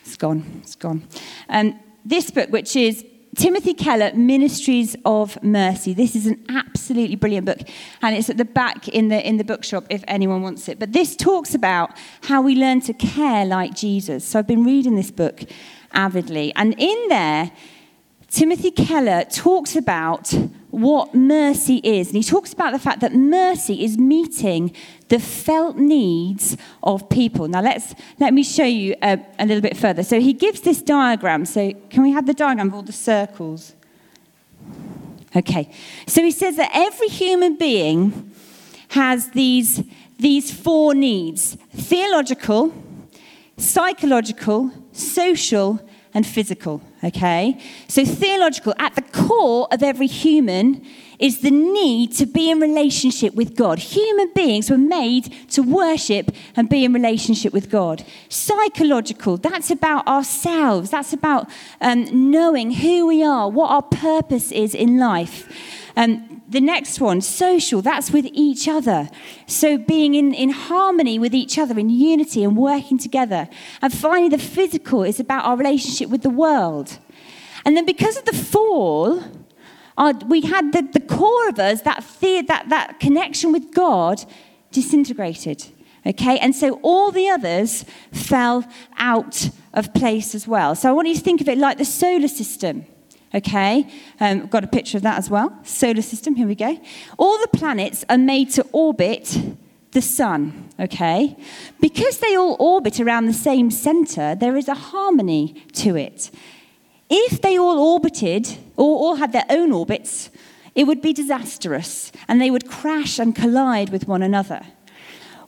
it's 0.00 0.16
gone, 0.16 0.60
it's 0.62 0.76
gone. 0.76 1.02
Um, 1.48 1.76
this 2.04 2.30
book, 2.30 2.50
which 2.50 2.76
is 2.76 3.04
Timothy 3.34 3.74
Keller, 3.74 4.14
Ministries 4.14 4.94
of 5.04 5.42
Mercy. 5.42 5.94
This 5.94 6.14
is 6.14 6.28
an 6.28 6.44
absolutely 6.48 7.16
brilliant 7.16 7.46
book, 7.46 7.58
and 8.02 8.14
it's 8.14 8.30
at 8.30 8.36
the 8.36 8.44
back 8.44 8.86
in 8.86 9.08
the, 9.08 9.26
in 9.26 9.36
the 9.36 9.42
bookshop 9.42 9.86
if 9.90 10.04
anyone 10.06 10.40
wants 10.40 10.68
it. 10.68 10.78
But 10.78 10.92
this 10.92 11.16
talks 11.16 11.56
about 11.56 11.90
how 12.22 12.40
we 12.40 12.54
learn 12.54 12.80
to 12.82 12.92
care 12.92 13.44
like 13.44 13.74
Jesus. 13.74 14.24
So 14.24 14.38
I've 14.38 14.46
been 14.46 14.64
reading 14.64 14.94
this 14.94 15.10
book 15.10 15.42
avidly, 15.90 16.52
and 16.54 16.76
in 16.78 17.08
there, 17.08 17.50
Timothy 18.34 18.72
Keller 18.72 19.22
talks 19.30 19.76
about 19.76 20.34
what 20.70 21.14
mercy 21.14 21.76
is. 21.84 22.08
And 22.08 22.16
he 22.16 22.22
talks 22.24 22.52
about 22.52 22.72
the 22.72 22.80
fact 22.80 22.98
that 23.02 23.14
mercy 23.14 23.84
is 23.84 23.96
meeting 23.96 24.74
the 25.08 25.20
felt 25.20 25.76
needs 25.76 26.56
of 26.82 27.08
people. 27.08 27.46
Now, 27.46 27.60
let's, 27.60 27.94
let 28.18 28.34
me 28.34 28.42
show 28.42 28.64
you 28.64 28.96
a, 29.00 29.24
a 29.38 29.46
little 29.46 29.60
bit 29.60 29.76
further. 29.76 30.02
So, 30.02 30.20
he 30.20 30.32
gives 30.32 30.62
this 30.62 30.82
diagram. 30.82 31.44
So, 31.44 31.74
can 31.90 32.02
we 32.02 32.10
have 32.10 32.26
the 32.26 32.34
diagram 32.34 32.66
of 32.66 32.74
all 32.74 32.82
the 32.82 32.90
circles? 32.90 33.76
Okay. 35.36 35.70
So, 36.08 36.20
he 36.20 36.32
says 36.32 36.56
that 36.56 36.72
every 36.74 37.06
human 37.06 37.54
being 37.56 38.32
has 38.88 39.28
these, 39.30 39.84
these 40.18 40.50
four 40.50 40.92
needs 40.92 41.56
theological, 41.70 42.74
psychological, 43.58 44.72
social, 44.90 45.88
and 46.12 46.26
physical. 46.26 46.82
Okay? 47.04 47.60
So, 47.88 48.04
theological, 48.04 48.74
at 48.78 48.94
the 48.94 49.02
core 49.02 49.68
of 49.70 49.82
every 49.82 50.06
human 50.06 50.84
is 51.18 51.40
the 51.40 51.50
need 51.50 52.12
to 52.12 52.26
be 52.26 52.50
in 52.50 52.60
relationship 52.60 53.34
with 53.34 53.56
God. 53.56 53.78
Human 53.78 54.32
beings 54.34 54.70
were 54.70 54.78
made 54.78 55.32
to 55.50 55.62
worship 55.62 56.30
and 56.56 56.68
be 56.68 56.84
in 56.84 56.92
relationship 56.92 57.52
with 57.52 57.70
God. 57.70 58.04
Psychological, 58.28 59.36
that's 59.36 59.70
about 59.70 60.06
ourselves, 60.06 60.90
that's 60.90 61.12
about 61.12 61.48
um, 61.80 62.30
knowing 62.30 62.72
who 62.72 63.06
we 63.06 63.22
are, 63.22 63.48
what 63.48 63.70
our 63.70 63.82
purpose 63.82 64.50
is 64.50 64.74
in 64.74 64.98
life. 64.98 65.48
Um, 65.96 66.33
the 66.54 66.60
next 66.60 67.00
one, 67.00 67.20
social, 67.20 67.82
that's 67.82 68.10
with 68.10 68.26
each 68.32 68.66
other. 68.66 69.10
So 69.46 69.76
being 69.76 70.14
in, 70.14 70.32
in 70.32 70.50
harmony 70.50 71.18
with 71.18 71.34
each 71.34 71.58
other, 71.58 71.78
in 71.78 71.90
unity 71.90 72.42
and 72.42 72.56
working 72.56 72.96
together. 72.96 73.48
And 73.82 73.92
finally, 73.92 74.30
the 74.30 74.38
physical 74.38 75.02
is 75.02 75.20
about 75.20 75.44
our 75.44 75.56
relationship 75.56 76.08
with 76.08 76.22
the 76.22 76.30
world. 76.30 76.98
And 77.66 77.76
then 77.76 77.84
because 77.84 78.16
of 78.16 78.24
the 78.24 78.36
fall, 78.36 79.22
our, 79.98 80.12
we 80.26 80.42
had 80.42 80.72
the, 80.72 80.82
the 80.82 81.00
core 81.00 81.48
of 81.48 81.58
us, 81.58 81.82
that 81.82 82.02
fear, 82.02 82.42
that, 82.44 82.68
that 82.68 83.00
connection 83.00 83.52
with 83.52 83.74
God, 83.74 84.24
disintegrated. 84.70 85.66
Okay, 86.06 86.38
and 86.38 86.54
so 86.54 86.78
all 86.82 87.10
the 87.10 87.28
others 87.30 87.84
fell 88.12 88.64
out 88.98 89.50
of 89.72 89.92
place 89.94 90.34
as 90.34 90.46
well. 90.46 90.74
So 90.74 90.88
I 90.88 90.92
want 90.92 91.08
you 91.08 91.14
to 91.14 91.20
think 91.20 91.40
of 91.40 91.48
it 91.48 91.58
like 91.58 91.78
the 91.78 91.84
solar 91.84 92.28
system. 92.28 92.86
Okay, 93.34 93.88
um, 94.20 94.46
got 94.46 94.62
a 94.62 94.68
picture 94.68 94.96
of 94.96 95.02
that 95.02 95.18
as 95.18 95.28
well. 95.28 95.58
Solar 95.64 96.02
system, 96.02 96.36
here 96.36 96.46
we 96.46 96.54
go. 96.54 96.78
All 97.18 97.36
the 97.40 97.48
planets 97.48 98.04
are 98.08 98.16
made 98.16 98.50
to 98.50 98.64
orbit 98.70 99.36
the 99.90 100.00
sun, 100.00 100.68
okay? 100.78 101.36
Because 101.80 102.18
they 102.18 102.36
all 102.36 102.56
orbit 102.60 103.00
around 103.00 103.26
the 103.26 103.32
same 103.32 103.72
center, 103.72 104.36
there 104.36 104.56
is 104.56 104.68
a 104.68 104.74
harmony 104.74 105.64
to 105.72 105.96
it. 105.96 106.30
If 107.10 107.40
they 107.40 107.58
all 107.58 107.78
orbited, 107.78 108.56
or 108.76 108.98
all 108.98 109.16
had 109.16 109.32
their 109.32 109.46
own 109.50 109.72
orbits, 109.72 110.30
it 110.74 110.84
would 110.84 111.00
be 111.00 111.12
disastrous 111.12 112.12
and 112.28 112.40
they 112.40 112.50
would 112.50 112.68
crash 112.68 113.18
and 113.18 113.34
collide 113.34 113.90
with 113.90 114.08
one 114.08 114.22
another. 114.22 114.62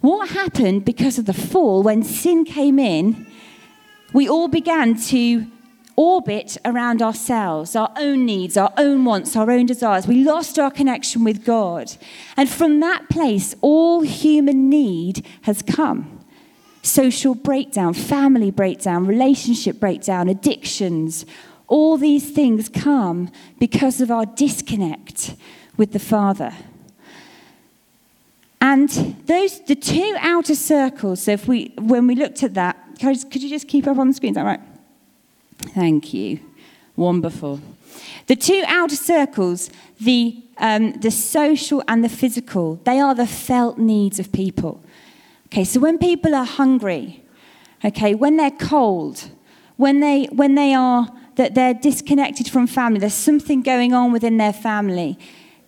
What 0.00 0.30
happened 0.30 0.84
because 0.84 1.18
of 1.18 1.26
the 1.26 1.32
fall, 1.32 1.82
when 1.82 2.02
sin 2.02 2.44
came 2.44 2.78
in, 2.78 3.26
we 4.12 4.28
all 4.28 4.48
began 4.48 4.96
to 5.02 5.46
orbit 5.96 6.58
around 6.64 7.00
ourselves, 7.02 7.74
our 7.74 7.90
own 7.96 8.26
needs, 8.26 8.56
our 8.56 8.72
own 8.76 9.04
wants, 9.04 9.34
our 9.34 9.50
own 9.50 9.66
desires. 9.66 10.06
We 10.06 10.22
lost 10.22 10.58
our 10.58 10.70
connection 10.70 11.24
with 11.24 11.44
God. 11.44 11.96
And 12.36 12.48
from 12.48 12.80
that 12.80 13.08
place, 13.08 13.54
all 13.62 14.02
human 14.02 14.68
need 14.68 15.26
has 15.42 15.62
come 15.62 16.12
social 16.82 17.34
breakdown, 17.34 17.92
family 17.92 18.50
breakdown, 18.50 19.06
relationship 19.06 19.80
breakdown, 19.80 20.28
addictions. 20.28 21.26
All 21.66 21.96
these 21.96 22.30
things 22.30 22.68
come 22.68 23.30
because 23.58 24.00
of 24.00 24.10
our 24.10 24.24
disconnect 24.24 25.34
with 25.76 25.92
the 25.92 25.98
Father. 25.98 26.52
And 28.60 28.88
those 29.26 29.64
the 29.64 29.74
two 29.74 30.14
outer 30.20 30.54
circles, 30.54 31.22
so 31.22 31.32
if 31.32 31.48
we 31.48 31.72
when 31.76 32.06
we 32.06 32.14
looked 32.14 32.42
at 32.42 32.54
that, 32.54 32.76
could 33.00 33.42
you 33.42 33.48
just 33.48 33.68
keep 33.68 33.86
up 33.86 33.98
on 33.98 34.08
the 34.08 34.14
screen? 34.14 34.30
Is 34.30 34.36
that 34.36 34.44
right? 34.44 34.60
Thank 35.58 36.14
you. 36.14 36.40
Wonderful. 36.96 37.60
The 38.26 38.36
two 38.36 38.64
outer 38.66 38.96
circles, 38.96 39.70
the, 40.00 40.42
um, 40.58 40.92
the 40.94 41.10
social 41.10 41.82
and 41.88 42.02
the 42.02 42.08
physical, 42.08 42.80
they 42.84 42.98
are 43.00 43.14
the 43.14 43.26
felt 43.26 43.78
needs 43.78 44.18
of 44.18 44.32
people. 44.32 44.82
Okay, 45.46 45.64
so 45.64 45.80
when 45.80 45.98
people 45.98 46.34
are 46.34 46.44
hungry, 46.44 47.22
okay, 47.84 48.14
when 48.14 48.36
they're 48.36 48.50
cold, 48.50 49.30
when 49.76 50.00
they, 50.00 50.24
when 50.26 50.54
they 50.54 50.74
are, 50.74 51.08
that 51.36 51.54
they're 51.54 51.74
disconnected 51.74 52.48
from 52.48 52.66
family, 52.66 52.98
there's 52.98 53.14
something 53.14 53.62
going 53.62 53.92
on 53.92 54.10
within 54.10 54.38
their 54.38 54.52
family, 54.52 55.18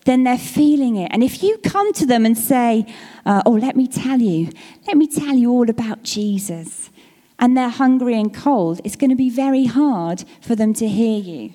then 0.04 0.24
they're 0.24 0.38
feeling 0.38 0.96
it. 0.96 1.10
And 1.12 1.22
if 1.22 1.42
you 1.42 1.58
come 1.58 1.92
to 1.92 2.06
them 2.06 2.24
and 2.24 2.36
say, 2.36 2.86
uh, 3.26 3.42
Oh, 3.44 3.52
let 3.52 3.76
me 3.76 3.86
tell 3.86 4.20
you, 4.20 4.50
let 4.86 4.96
me 4.96 5.06
tell 5.06 5.34
you 5.34 5.50
all 5.50 5.68
about 5.68 6.02
Jesus, 6.02 6.90
and 7.38 7.56
they're 7.56 7.68
hungry 7.68 8.18
and 8.18 8.34
cold, 8.34 8.80
it's 8.84 8.96
going 8.96 9.10
to 9.10 9.16
be 9.16 9.30
very 9.30 9.66
hard 9.66 10.24
for 10.40 10.54
them 10.54 10.74
to 10.74 10.88
hear 10.88 11.20
you. 11.20 11.54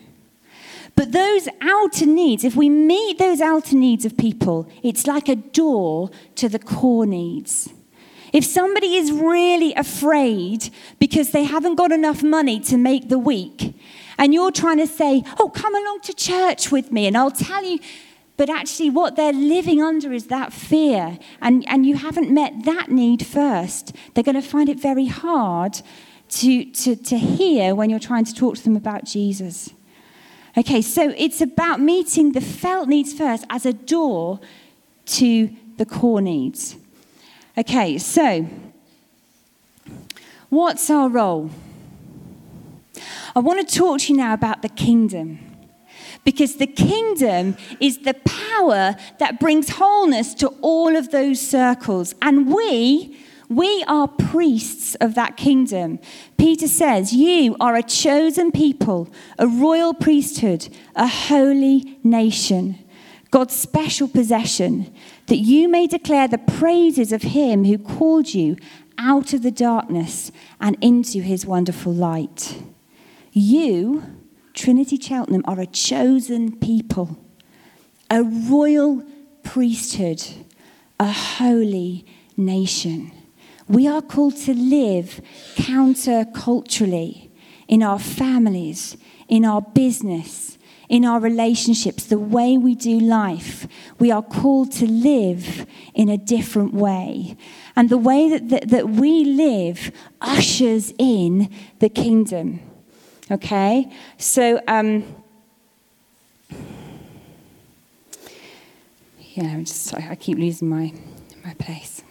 But 0.96 1.12
those 1.12 1.48
outer 1.62 2.06
needs, 2.06 2.44
if 2.44 2.56
we 2.56 2.70
meet 2.70 3.18
those 3.18 3.42
outer 3.42 3.76
needs 3.76 4.06
of 4.06 4.16
people, 4.16 4.70
it's 4.84 5.08
like 5.08 5.28
a 5.28 5.36
door 5.36 6.12
to 6.36 6.48
the 6.48 6.60
core 6.60 7.06
needs. 7.06 7.70
If 8.32 8.46
somebody 8.46 8.96
is 8.96 9.12
really 9.12 9.74
afraid 9.76 10.70
because 11.00 11.32
they 11.32 11.44
haven't 11.44 11.76
got 11.76 11.92
enough 11.92 12.24
money 12.24 12.60
to 12.62 12.78
make 12.78 13.10
the 13.10 13.20
week, 13.20 13.76
and 14.18 14.34
you're 14.34 14.52
trying 14.52 14.78
to 14.78 14.88
say, 14.88 15.24
Oh, 15.40 15.50
come 15.50 15.76
along 15.76 16.02
to 16.02 16.14
church 16.14 16.72
with 16.72 16.92
me, 16.92 17.08
and 17.08 17.18
I'll 17.18 17.32
tell 17.32 17.64
you 17.64 17.80
but 18.44 18.50
actually, 18.50 18.90
what 18.90 19.16
they're 19.16 19.32
living 19.32 19.82
under 19.82 20.12
is 20.12 20.28
that 20.28 20.52
fear, 20.52 21.18
and, 21.40 21.64
and 21.70 21.86
you 21.86 21.96
haven't 21.96 22.30
met 22.30 22.66
that 22.66 22.92
need 22.92 23.26
first. 23.26 23.96
They're 24.14 24.22
going 24.22 24.36
to 24.36 24.42
find 24.42 24.68
it 24.68 24.78
very 24.78 25.06
hard 25.06 25.80
to, 26.28 26.66
to, 26.66 26.98
to 26.98 27.18
hear 27.18 27.74
when 27.74 27.90
you're 27.90 28.00
trying 28.00 28.26
to 28.26 28.34
talk 28.34 28.58
to 28.58 28.64
them 28.66 28.76
about 28.76 29.06
Jesus. 29.06 29.70
Okay, 30.58 30.82
so 30.82 31.14
it's 31.16 31.40
about 31.40 31.80
meeting 31.80 32.34
the 32.34 32.42
felt 32.42 32.90
needs 32.90 33.14
first 33.14 33.46
as 33.50 33.66
a 33.66 33.72
door 33.72 34.42
to 35.06 35.50
the 35.78 35.86
core 35.86 36.20
needs. 36.20 36.76
Okay, 37.58 37.98
so 37.98 38.46
what's 40.50 40.90
our 40.90 41.08
role? 41.08 41.50
I 43.38 43.40
want 43.40 43.66
to 43.66 43.74
talk 43.74 44.02
to 44.02 44.12
you 44.12 44.18
now 44.18 44.34
about 44.34 44.62
the 44.62 44.68
kingdom 44.68 45.53
because 46.24 46.56
the 46.56 46.68
kingdom 46.68 47.58
is 47.80 48.00
the 48.00 48.14
power 48.14 48.96
that 49.20 49.40
brings 49.40 49.70
wholeness 49.70 50.34
to 50.36 50.48
all 50.62 50.96
of 50.96 51.12
those 51.12 51.40
circles. 51.40 52.16
And 52.22 52.54
we, 52.54 53.18
we 53.50 53.84
are 53.88 54.08
priests 54.08 54.96
of 54.96 55.16
that 55.16 55.38
kingdom. 55.38 56.00
Peter 56.38 56.68
says, 56.68 57.14
You 57.14 57.56
are 57.60 57.76
a 57.76 57.84
chosen 57.84 58.52
people, 58.52 59.12
a 59.38 59.48
royal 59.48 59.94
priesthood, 59.94 60.70
a 60.96 61.08
holy 61.08 62.00
nation, 62.04 62.80
God's 63.32 63.56
special 63.56 64.08
possession, 64.08 64.94
that 65.28 65.38
you 65.38 65.68
may 65.68 65.88
declare 65.88 66.28
the 66.28 66.38
praises 66.38 67.12
of 67.12 67.24
him 67.24 67.66
who 67.66 67.78
called 67.78 68.34
you 68.34 68.58
out 68.98 69.34
of 69.34 69.42
the 69.42 69.52
darkness 69.52 70.32
and 70.62 70.78
into 70.82 71.22
his 71.22 71.46
wonderful 71.46 71.94
light. 71.94 72.62
You 73.32 74.04
Trinity 74.54 74.98
Cheltenham 74.98 75.44
are 75.46 75.60
a 75.60 75.66
chosen 75.66 76.58
people, 76.58 77.18
a 78.10 78.24
royal 78.24 79.04
priesthood, 79.44 80.24
a 81.00 81.12
holy 81.12 82.06
nation. 82.38 83.12
We 83.68 83.88
are 83.88 84.02
called 84.02 84.38
to 84.38 84.54
live 84.54 85.22
counter-culturally 85.56 87.32
in 87.68 87.82
our 87.82 88.00
families, 88.00 88.98
in 89.28 89.46
our 89.46 89.62
business, 89.62 90.58
in 90.90 91.06
our 91.06 91.20
relationships, 91.20 92.06
the 92.06 92.20
way 92.20 92.58
we 92.58 92.76
do 92.76 93.00
life. 93.00 93.68
We 94.00 94.12
are 94.12 94.22
called 94.22 94.72
to 94.74 94.86
live 94.86 95.66
in 95.96 96.10
a 96.10 96.18
different 96.18 96.74
way. 96.74 97.36
And 97.76 97.90
the 97.90 97.98
way 97.98 98.30
that, 98.30 98.50
that, 98.50 98.70
that 98.70 98.90
we 98.90 99.24
live 99.24 99.92
ushers 100.22 100.94
in 101.00 101.50
the 101.80 101.90
kingdom. 101.90 102.60
Okay? 103.32 103.92
So, 104.18 104.62
um, 104.68 105.04
yeah, 109.34 109.46
I'm 109.46 109.66
just 109.66 109.94
I 109.94 110.16
keep 110.16 110.38
losing 110.38 110.70
my, 110.70 110.94
my 111.44 111.54
place. 111.56 112.04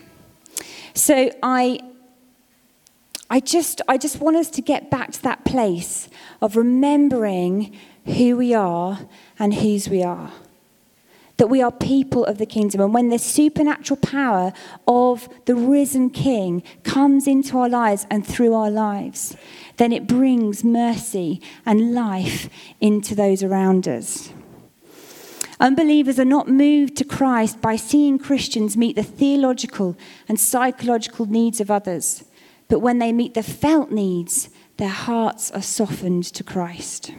So 0.94 1.30
I, 1.42 1.80
I 3.30 3.40
just, 3.40 3.80
I 3.88 3.96
just 3.96 4.20
want 4.20 4.36
us 4.36 4.50
to 4.50 4.60
get 4.60 4.90
back 4.90 5.12
to 5.12 5.22
that 5.22 5.44
place 5.44 6.08
of 6.40 6.56
remembering 6.56 7.76
who 8.04 8.36
we 8.36 8.54
are 8.54 9.06
and 9.38 9.54
whose 9.54 9.88
we 9.88 10.02
are. 10.02 10.32
That 11.38 11.46
we 11.46 11.62
are 11.62 11.72
people 11.72 12.24
of 12.24 12.38
the 12.38 12.46
kingdom. 12.46 12.80
And 12.80 12.92
when 12.92 13.08
the 13.08 13.18
supernatural 13.18 13.98
power 13.98 14.52
of 14.86 15.28
the 15.46 15.54
risen 15.54 16.10
King 16.10 16.62
comes 16.82 17.26
into 17.26 17.58
our 17.58 17.68
lives 17.68 18.06
and 18.10 18.26
through 18.26 18.54
our 18.54 18.70
lives, 18.70 19.36
then 19.82 19.92
it 19.92 20.06
brings 20.06 20.62
mercy 20.62 21.40
and 21.66 21.92
life 21.92 22.48
into 22.80 23.16
those 23.16 23.42
around 23.42 23.88
us. 23.88 24.32
Unbelievers 25.58 26.20
are 26.20 26.24
not 26.24 26.46
moved 26.46 26.96
to 26.98 27.04
Christ 27.04 27.60
by 27.60 27.74
seeing 27.74 28.16
Christians 28.16 28.76
meet 28.76 28.94
the 28.94 29.02
theological 29.02 29.96
and 30.28 30.38
psychological 30.38 31.26
needs 31.26 31.60
of 31.60 31.68
others, 31.68 32.22
but 32.68 32.78
when 32.78 33.00
they 33.00 33.12
meet 33.12 33.34
the 33.34 33.42
felt 33.42 33.90
needs, 33.90 34.50
their 34.76 34.88
hearts 34.88 35.50
are 35.50 35.60
softened 35.62 36.26
to 36.26 36.44
Christ. 36.44 37.10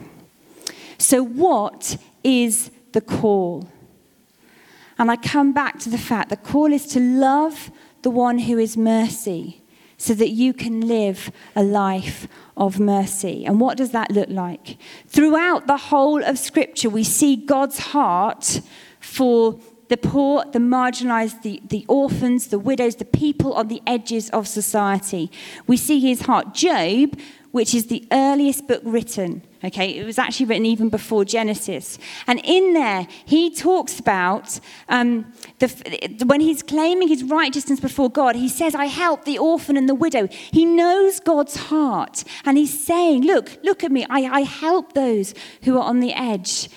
So, 0.97 1.21
what 1.21 1.97
is 2.23 2.71
the 2.93 3.01
call? 3.01 3.67
And 4.97 5.11
I 5.11 5.17
come 5.17 5.51
back 5.51 5.79
to 5.79 5.89
the 5.89 5.97
fact 5.97 6.29
the 6.29 6.37
call 6.37 6.71
is 6.71 6.87
to 6.87 7.01
love 7.01 7.71
the 8.03 8.09
one 8.09 8.39
who 8.39 8.57
is 8.57 8.77
mercy 8.77 9.62
so 9.97 10.13
that 10.13 10.29
you 10.29 10.53
can 10.53 10.81
live 10.81 11.31
a 11.55 11.63
life 11.63 12.27
of 12.57 12.79
mercy. 12.79 13.45
And 13.45 13.59
what 13.59 13.77
does 13.77 13.91
that 13.91 14.11
look 14.11 14.29
like? 14.29 14.77
Throughout 15.07 15.67
the 15.67 15.77
whole 15.77 16.23
of 16.23 16.37
Scripture, 16.37 16.89
we 16.89 17.03
see 17.03 17.35
God's 17.35 17.79
heart 17.79 18.61
for 18.99 19.59
the 19.89 19.97
poor, 19.97 20.43
the 20.51 20.59
marginalized, 20.59 21.41
the, 21.43 21.61
the 21.67 21.85
orphans, 21.87 22.47
the 22.47 22.59
widows, 22.59 22.95
the 22.95 23.05
people 23.05 23.53
on 23.53 23.67
the 23.67 23.81
edges 23.85 24.29
of 24.31 24.47
society. 24.47 25.29
We 25.67 25.77
see 25.77 25.99
his 25.99 26.21
heart. 26.21 26.53
Job 26.53 27.19
which 27.53 27.75
is 27.75 27.85
the 27.85 28.03
earliest 28.11 28.67
book 28.67 28.81
written. 28.83 29.43
Okay, 29.63 29.91
it 29.91 30.05
was 30.05 30.17
actually 30.17 30.47
written 30.47 30.65
even 30.65 30.89
before 30.89 31.23
Genesis. 31.23 31.99
And 32.25 32.41
in 32.43 32.73
there, 32.73 33.07
he 33.25 33.53
talks 33.53 33.99
about 33.99 34.59
um, 34.89 35.31
the, 35.59 36.25
when 36.25 36.41
he's 36.41 36.63
claiming 36.63 37.07
his 37.07 37.23
righteousness 37.23 37.79
before 37.79 38.09
God, 38.09 38.35
he 38.35 38.49
says, 38.49 38.73
I 38.73 38.85
help 38.85 39.25
the 39.25 39.37
orphan 39.37 39.77
and 39.77 39.87
the 39.87 39.93
widow. 39.93 40.27
He 40.27 40.65
knows 40.65 41.19
God's 41.19 41.55
heart. 41.55 42.23
And 42.43 42.57
he's 42.57 42.83
saying, 42.83 43.21
Look, 43.23 43.59
look 43.61 43.83
at 43.83 43.91
me. 43.91 44.03
I, 44.09 44.21
I 44.23 44.41
help 44.41 44.93
those 44.93 45.35
who 45.61 45.77
are 45.77 45.83
on 45.83 45.99
the 45.99 46.11
edge. 46.11 46.69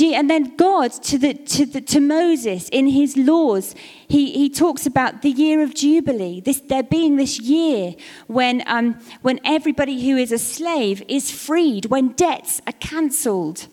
And 0.00 0.28
then 0.28 0.56
God 0.56 0.92
to, 1.04 1.18
the, 1.18 1.34
to, 1.34 1.66
the, 1.66 1.80
to 1.80 2.00
Moses 2.00 2.68
in 2.70 2.88
his 2.88 3.16
laws, 3.16 3.74
he, 4.08 4.32
he 4.32 4.50
talks 4.50 4.86
about 4.86 5.22
the 5.22 5.30
year 5.30 5.62
of 5.62 5.74
Jubilee, 5.74 6.40
this, 6.40 6.60
there 6.60 6.82
being 6.82 7.16
this 7.16 7.38
year 7.38 7.94
when, 8.26 8.62
um, 8.66 8.98
when 9.22 9.40
everybody 9.44 10.08
who 10.08 10.16
is 10.16 10.32
a 10.32 10.38
slave 10.38 11.02
is 11.08 11.30
freed, 11.30 11.86
when 11.86 12.08
debts 12.12 12.60
are 12.66 12.72
cancelled. 12.72 13.68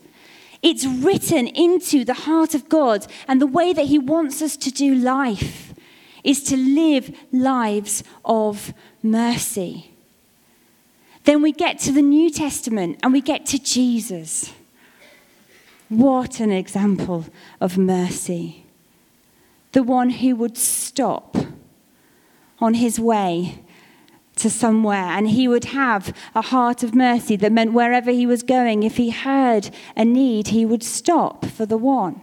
It's 0.62 0.86
written 0.86 1.48
into 1.48 2.04
the 2.04 2.14
heart 2.14 2.54
of 2.54 2.68
God 2.68 3.06
and 3.26 3.40
the 3.40 3.46
way 3.46 3.72
that 3.72 3.86
he 3.86 3.98
wants 3.98 4.40
us 4.42 4.56
to 4.58 4.70
do 4.70 4.94
life 4.94 5.74
is 6.22 6.44
to 6.44 6.56
live 6.56 7.16
lives 7.32 8.04
of 8.24 8.72
mercy. 9.02 9.90
Then 11.24 11.42
we 11.42 11.52
get 11.52 11.78
to 11.80 11.92
the 11.92 12.02
New 12.02 12.30
Testament 12.30 13.00
and 13.02 13.12
we 13.12 13.20
get 13.20 13.44
to 13.46 13.58
Jesus. 13.58 14.52
What 15.92 16.40
an 16.40 16.50
example 16.50 17.26
of 17.60 17.76
mercy. 17.76 18.64
The 19.72 19.82
one 19.82 20.08
who 20.08 20.34
would 20.36 20.56
stop 20.56 21.36
on 22.58 22.72
his 22.72 22.98
way 22.98 23.62
to 24.36 24.48
somewhere 24.48 25.04
and 25.04 25.28
he 25.28 25.46
would 25.46 25.66
have 25.66 26.16
a 26.34 26.40
heart 26.40 26.82
of 26.82 26.94
mercy 26.94 27.36
that 27.36 27.52
meant 27.52 27.74
wherever 27.74 28.10
he 28.10 28.24
was 28.24 28.42
going, 28.42 28.84
if 28.84 28.96
he 28.96 29.10
heard 29.10 29.68
a 29.94 30.06
need, 30.06 30.48
he 30.48 30.64
would 30.64 30.82
stop 30.82 31.44
for 31.44 31.66
the 31.66 31.76
one. 31.76 32.22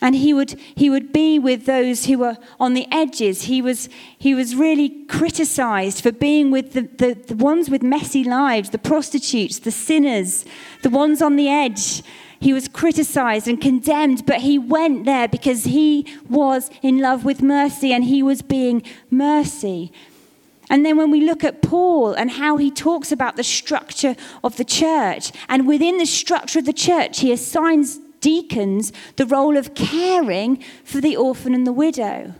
And 0.00 0.14
he 0.14 0.32
would, 0.32 0.50
he 0.76 0.88
would 0.88 1.12
be 1.12 1.38
with 1.38 1.66
those 1.66 2.06
who 2.06 2.18
were 2.18 2.36
on 2.60 2.74
the 2.74 2.86
edges. 2.92 3.42
He 3.42 3.60
was, 3.60 3.88
he 4.16 4.32
was 4.32 4.54
really 4.54 4.90
criticized 5.06 6.02
for 6.02 6.12
being 6.12 6.52
with 6.52 6.72
the, 6.72 6.82
the, 6.82 7.14
the 7.14 7.34
ones 7.34 7.68
with 7.68 7.82
messy 7.82 8.22
lives, 8.22 8.70
the 8.70 8.78
prostitutes, 8.78 9.58
the 9.58 9.72
sinners, 9.72 10.44
the 10.82 10.90
ones 10.90 11.20
on 11.20 11.34
the 11.34 11.48
edge. 11.48 12.04
He 12.40 12.52
was 12.52 12.68
criticized 12.68 13.48
and 13.48 13.60
condemned, 13.60 14.24
but 14.24 14.42
he 14.42 14.58
went 14.58 15.04
there 15.04 15.26
because 15.26 15.64
he 15.64 16.06
was 16.28 16.70
in 16.82 16.98
love 16.98 17.24
with 17.24 17.42
mercy 17.42 17.92
and 17.92 18.04
he 18.04 18.22
was 18.22 18.42
being 18.42 18.84
mercy. 19.10 19.90
And 20.70 20.84
then 20.86 20.96
when 20.96 21.10
we 21.10 21.22
look 21.22 21.42
at 21.42 21.62
Paul 21.62 22.12
and 22.12 22.30
how 22.30 22.56
he 22.56 22.70
talks 22.70 23.10
about 23.10 23.36
the 23.36 23.42
structure 23.42 24.14
of 24.44 24.56
the 24.56 24.64
church, 24.64 25.32
and 25.48 25.66
within 25.66 25.98
the 25.98 26.06
structure 26.06 26.60
of 26.60 26.66
the 26.66 26.72
church, 26.72 27.20
he 27.20 27.32
assigns 27.32 27.98
deacons 28.20 28.92
the 29.16 29.26
role 29.26 29.56
of 29.56 29.74
caring 29.74 30.62
for 30.84 31.00
the 31.00 31.16
orphan 31.16 31.54
and 31.54 31.66
the 31.66 31.72
widow. 31.72 32.34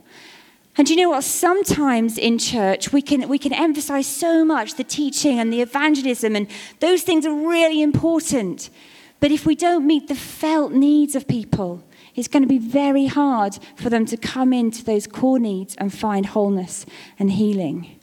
And 0.76 0.88
you 0.88 0.94
know 0.94 1.10
what? 1.10 1.24
Sometimes 1.24 2.16
in 2.16 2.38
church, 2.38 2.92
we 2.92 3.02
can, 3.02 3.28
we 3.28 3.38
can 3.38 3.52
emphasize 3.52 4.06
so 4.06 4.44
much 4.44 4.76
the 4.76 4.84
teaching 4.84 5.40
and 5.40 5.52
the 5.52 5.60
evangelism, 5.60 6.36
and 6.36 6.46
those 6.78 7.02
things 7.02 7.26
are 7.26 7.34
really 7.34 7.82
important. 7.82 8.70
But 9.18 9.32
if 9.32 9.44
we 9.44 9.56
don't 9.56 9.84
meet 9.84 10.06
the 10.06 10.14
felt 10.14 10.70
needs 10.70 11.16
of 11.16 11.26
people, 11.26 11.82
it's 12.14 12.28
going 12.28 12.44
to 12.44 12.48
be 12.48 12.58
very 12.58 13.06
hard 13.06 13.58
for 13.74 13.90
them 13.90 14.06
to 14.06 14.16
come 14.16 14.52
into 14.52 14.84
those 14.84 15.08
core 15.08 15.40
needs 15.40 15.74
and 15.76 15.92
find 15.92 16.26
wholeness 16.26 16.86
and 17.18 17.32
healing. 17.32 17.98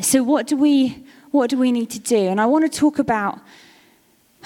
So, 0.00 0.22
what 0.22 0.46
do 0.46 0.56
we, 0.56 1.04
what 1.30 1.50
do 1.50 1.58
we 1.58 1.72
need 1.72 1.90
to 1.90 1.98
do? 1.98 2.16
And 2.16 2.40
I 2.40 2.46
want 2.46 2.70
to 2.70 2.78
talk 2.78 2.98
about 2.98 3.40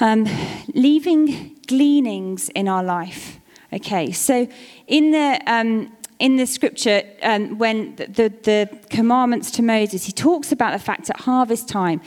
um, 0.00 0.26
leaving 0.74 1.56
gleanings 1.66 2.48
in 2.50 2.68
our 2.68 2.82
life. 2.82 3.38
Okay, 3.72 4.12
so 4.12 4.46
in 4.86 5.12
the 5.12 5.40
um, 5.46 5.92
in 6.18 6.36
the 6.36 6.46
scripture, 6.46 7.02
um, 7.24 7.58
when 7.58 7.96
the, 7.96 8.06
the, 8.06 8.28
the 8.42 8.78
commandments 8.90 9.50
to 9.50 9.62
Moses, 9.62 10.04
he 10.04 10.12
talks 10.12 10.52
about 10.52 10.72
the 10.72 10.78
fact 10.78 11.10
at 11.10 11.20
harvest 11.22 11.68
time, 11.68 12.00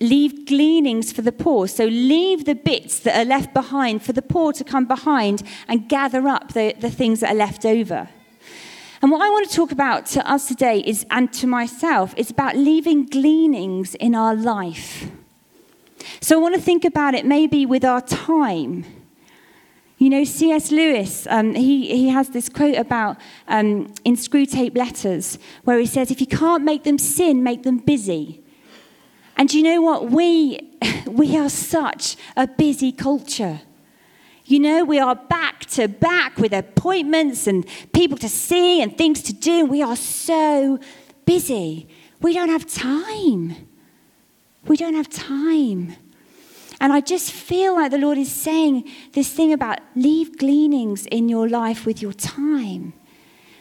leave 0.00 0.46
gleanings 0.46 1.12
for 1.12 1.20
the 1.20 1.32
poor. 1.32 1.68
So 1.68 1.84
leave 1.84 2.46
the 2.46 2.54
bits 2.54 3.00
that 3.00 3.14
are 3.14 3.26
left 3.26 3.52
behind 3.52 4.02
for 4.02 4.14
the 4.14 4.22
poor 4.22 4.54
to 4.54 4.64
come 4.64 4.86
behind 4.86 5.42
and 5.68 5.86
gather 5.86 6.26
up 6.28 6.54
the, 6.54 6.74
the 6.80 6.90
things 6.90 7.20
that 7.20 7.32
are 7.32 7.36
left 7.36 7.66
over. 7.66 8.08
And 9.02 9.10
what 9.10 9.20
I 9.20 9.28
want 9.28 9.50
to 9.50 9.54
talk 9.54 9.70
about 9.70 10.06
to 10.06 10.26
us 10.26 10.48
today 10.48 10.78
is, 10.78 11.04
and 11.10 11.30
to 11.34 11.46
myself, 11.46 12.14
is 12.16 12.30
about 12.30 12.56
leaving 12.56 13.04
gleanings 13.04 13.94
in 13.96 14.14
our 14.14 14.34
life. 14.34 15.10
So 16.22 16.38
I 16.38 16.40
want 16.40 16.54
to 16.54 16.60
think 16.60 16.84
about 16.84 17.14
it 17.14 17.26
maybe 17.26 17.66
with 17.66 17.84
our 17.84 18.00
time. 18.00 18.84
You 19.98 20.08
know, 20.08 20.22
C.S. 20.22 20.70
Lewis, 20.70 21.26
um, 21.28 21.52
he, 21.54 21.88
he 21.88 22.08
has 22.10 22.28
this 22.28 22.48
quote 22.48 22.76
about 22.76 23.16
um, 23.48 23.92
in 24.04 24.14
Screwtape 24.14 24.76
Letters 24.76 25.36
where 25.64 25.80
he 25.80 25.86
says, 25.86 26.12
if 26.12 26.20
you 26.20 26.28
can't 26.28 26.62
make 26.62 26.84
them 26.84 26.96
sin, 26.96 27.42
make 27.42 27.64
them 27.64 27.78
busy. 27.78 28.40
And 29.36 29.52
you 29.52 29.64
know 29.64 29.82
what? 29.82 30.10
We, 30.10 30.60
we 31.08 31.36
are 31.36 31.48
such 31.48 32.16
a 32.36 32.46
busy 32.46 32.92
culture. 32.92 33.60
You 34.44 34.60
know, 34.60 34.84
we 34.84 35.00
are 35.00 35.16
back 35.16 35.64
to 35.70 35.88
back 35.88 36.38
with 36.38 36.52
appointments 36.52 37.48
and 37.48 37.66
people 37.92 38.16
to 38.18 38.28
see 38.28 38.80
and 38.80 38.96
things 38.96 39.22
to 39.22 39.32
do. 39.32 39.64
We 39.64 39.82
are 39.82 39.96
so 39.96 40.78
busy. 41.24 41.88
We 42.20 42.32
don't 42.32 42.48
have 42.48 42.66
time. 42.72 43.56
We 44.68 44.76
don't 44.76 44.94
have 44.94 45.08
time. 45.08 45.96
And 46.82 46.92
I 46.92 47.00
just 47.00 47.30
feel 47.30 47.76
like 47.76 47.92
the 47.92 47.96
Lord 47.96 48.18
is 48.18 48.32
saying 48.32 48.90
this 49.12 49.32
thing 49.32 49.52
about 49.52 49.78
leave 49.94 50.36
gleanings 50.36 51.06
in 51.06 51.28
your 51.28 51.48
life 51.48 51.86
with 51.86 52.02
your 52.02 52.12
time. 52.12 52.92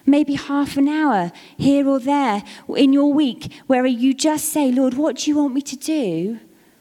Maybe 0.07 0.33
half 0.33 0.75
an 0.75 0.87
hour 0.87 1.31
here 1.55 1.87
or 1.87 1.99
there 1.99 2.41
in 2.75 2.93
your 2.93 3.13
week 3.13 3.53
where 3.67 3.85
you 3.85 4.15
just 4.15 4.45
say, 4.45 4.71
Lord, 4.71 4.95
what 4.95 5.17
do 5.17 5.29
you 5.29 5.37
want 5.37 5.53
me 5.53 5.61
to 5.61 5.75
do 5.75 6.39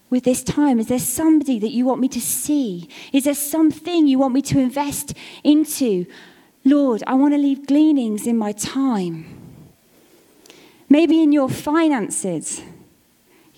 with 0.08 0.24
this 0.24 0.42
time? 0.42 0.78
Is 0.78 0.86
there 0.86 0.98
somebody 0.98 1.58
that 1.58 1.72
you 1.72 1.84
want 1.84 2.00
me 2.00 2.08
to 2.08 2.20
see? 2.22 2.88
Is 3.12 3.24
there 3.24 3.34
something 3.34 4.06
you 4.06 4.18
want 4.18 4.32
me 4.32 4.40
to 4.40 4.58
invest 4.58 5.12
into? 5.44 6.06
Lord, 6.64 7.02
I 7.06 7.12
want 7.16 7.34
to 7.34 7.38
leave 7.38 7.66
gleanings 7.66 8.26
in 8.26 8.38
my 8.38 8.52
time. 8.52 9.26
Maybe 10.88 11.22
in 11.22 11.32
your 11.32 11.50
finances. 11.50 12.62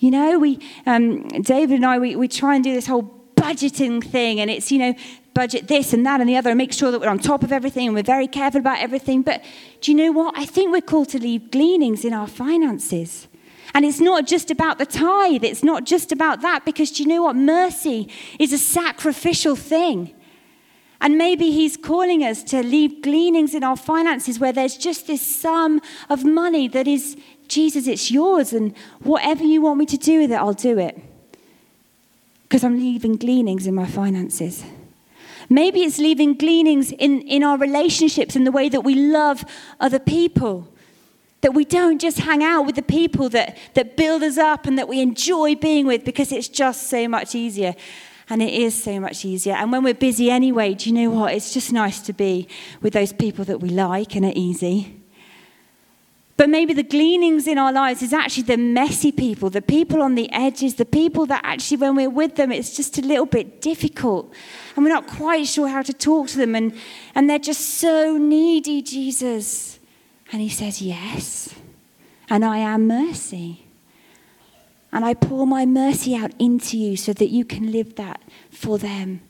You 0.03 0.11
know, 0.11 0.37
we, 0.37 0.59
um, 0.85 1.29
David 1.29 1.75
and 1.75 1.85
I, 1.85 1.97
we, 1.97 2.17
we 2.17 2.27
try 2.27 2.55
and 2.55 2.63
do 2.63 2.73
this 2.73 2.87
whole 2.87 3.03
budgeting 3.37 4.03
thing, 4.03 4.41
and 4.41 4.51
it's, 4.51 4.69
you 4.69 4.77
know, 4.77 4.93
budget 5.33 5.69
this 5.69 5.93
and 5.93 6.05
that 6.05 6.19
and 6.19 6.27
the 6.27 6.35
other, 6.35 6.49
and 6.49 6.57
make 6.57 6.73
sure 6.73 6.91
that 6.91 6.99
we're 6.99 7.07
on 7.07 7.19
top 7.19 7.41
of 7.41 7.53
everything 7.53 7.87
and 7.87 7.95
we're 7.95 8.03
very 8.03 8.27
careful 8.27 8.59
about 8.59 8.79
everything. 8.79 9.21
But 9.21 9.41
do 9.79 9.91
you 9.91 9.97
know 9.97 10.11
what? 10.11 10.37
I 10.37 10.43
think 10.43 10.73
we're 10.73 10.81
called 10.81 11.07
to 11.09 11.19
leave 11.19 11.51
gleanings 11.51 12.03
in 12.03 12.11
our 12.11 12.27
finances. 12.27 13.29
And 13.73 13.85
it's 13.85 14.01
not 14.01 14.27
just 14.27 14.51
about 14.51 14.77
the 14.77 14.85
tithe, 14.85 15.45
it's 15.45 15.63
not 15.63 15.85
just 15.85 16.11
about 16.11 16.41
that, 16.41 16.65
because 16.65 16.91
do 16.91 17.03
you 17.03 17.07
know 17.07 17.23
what? 17.23 17.37
Mercy 17.37 18.09
is 18.39 18.51
a 18.51 18.57
sacrificial 18.57 19.55
thing. 19.55 20.13
And 20.99 21.17
maybe 21.17 21.49
He's 21.49 21.77
calling 21.77 22.25
us 22.25 22.43
to 22.43 22.61
leave 22.61 23.01
gleanings 23.01 23.55
in 23.55 23.63
our 23.63 23.77
finances 23.77 24.37
where 24.37 24.51
there's 24.51 24.75
just 24.75 25.07
this 25.07 25.21
sum 25.21 25.79
of 26.09 26.25
money 26.25 26.67
that 26.67 26.89
is, 26.89 27.15
Jesus, 27.53 27.87
it's 27.87 28.09
yours, 28.09 28.53
and 28.53 28.75
whatever 29.01 29.43
you 29.43 29.61
want 29.61 29.77
me 29.77 29.85
to 29.85 29.97
do 29.97 30.21
with 30.21 30.31
it, 30.31 30.35
I'll 30.35 30.53
do 30.53 30.79
it. 30.79 30.99
Because 32.43 32.63
I'm 32.63 32.77
leaving 32.77 33.15
gleanings 33.15 33.67
in 33.67 33.75
my 33.75 33.85
finances. 33.85 34.63
Maybe 35.49 35.81
it's 35.81 35.99
leaving 35.99 36.33
gleanings 36.33 36.91
in, 36.91 37.21
in 37.21 37.43
our 37.43 37.57
relationships, 37.57 38.35
in 38.35 38.43
the 38.43 38.51
way 38.51 38.69
that 38.69 38.81
we 38.81 38.95
love 38.95 39.45
other 39.79 39.99
people. 39.99 40.67
That 41.41 41.53
we 41.53 41.65
don't 41.65 41.99
just 41.99 42.19
hang 42.19 42.43
out 42.43 42.65
with 42.65 42.75
the 42.75 42.81
people 42.81 43.29
that, 43.29 43.57
that 43.73 43.97
build 43.97 44.23
us 44.23 44.37
up 44.37 44.65
and 44.65 44.77
that 44.77 44.87
we 44.87 45.01
enjoy 45.01 45.55
being 45.55 45.85
with 45.85 46.05
because 46.05 46.31
it's 46.31 46.47
just 46.47 46.89
so 46.89 47.07
much 47.07 47.35
easier. 47.35 47.75
And 48.29 48.41
it 48.41 48.53
is 48.53 48.81
so 48.81 48.99
much 48.99 49.25
easier. 49.25 49.53
And 49.53 49.71
when 49.71 49.83
we're 49.83 49.93
busy 49.93 50.31
anyway, 50.31 50.73
do 50.73 50.89
you 50.89 50.95
know 50.95 51.09
what? 51.09 51.33
It's 51.33 51.53
just 51.53 51.73
nice 51.73 51.99
to 52.01 52.13
be 52.13 52.47
with 52.81 52.93
those 52.93 53.11
people 53.11 53.43
that 53.45 53.59
we 53.59 53.69
like 53.69 54.15
and 54.15 54.25
are 54.25 54.33
easy. 54.33 55.02
But 56.43 56.49
maybe 56.49 56.73
the 56.73 56.83
gleanings 56.83 57.47
in 57.47 57.57
our 57.57 57.71
lives 57.71 58.01
is 58.01 58.11
actually 58.11 58.43
the 58.43 58.57
messy 58.57 59.13
people, 59.13 59.49
the 59.49 59.61
people 59.61 60.01
on 60.01 60.15
the 60.15 60.29
edges, 60.33 60.75
the 60.75 60.83
people 60.83 61.25
that 61.27 61.39
actually, 61.41 61.77
when 61.77 61.95
we're 61.95 62.09
with 62.09 62.35
them, 62.35 62.51
it's 62.51 62.75
just 62.75 62.97
a 62.97 63.01
little 63.01 63.25
bit 63.25 63.61
difficult. 63.61 64.29
And 64.75 64.83
we're 64.83 64.91
not 64.91 65.07
quite 65.07 65.47
sure 65.47 65.69
how 65.69 65.81
to 65.83 65.93
talk 65.93 66.27
to 66.27 66.37
them. 66.37 66.53
And, 66.53 66.73
and 67.15 67.29
they're 67.29 67.39
just 67.39 67.61
so 67.61 68.17
needy, 68.17 68.81
Jesus. 68.81 69.79
And 70.33 70.41
he 70.41 70.49
says, 70.49 70.81
Yes. 70.81 71.55
And 72.29 72.43
I 72.43 72.57
am 72.57 72.87
mercy. 72.87 73.65
And 74.91 75.05
I 75.05 75.13
pour 75.13 75.47
my 75.47 75.65
mercy 75.65 76.13
out 76.13 76.33
into 76.39 76.77
you 76.77 76.97
so 76.97 77.13
that 77.13 77.29
you 77.29 77.45
can 77.45 77.71
live 77.71 77.95
that 77.95 78.21
for 78.51 78.77
them 78.77 79.21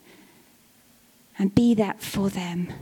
and 1.38 1.54
be 1.54 1.74
that 1.74 2.02
for 2.02 2.28
them. 2.28 2.72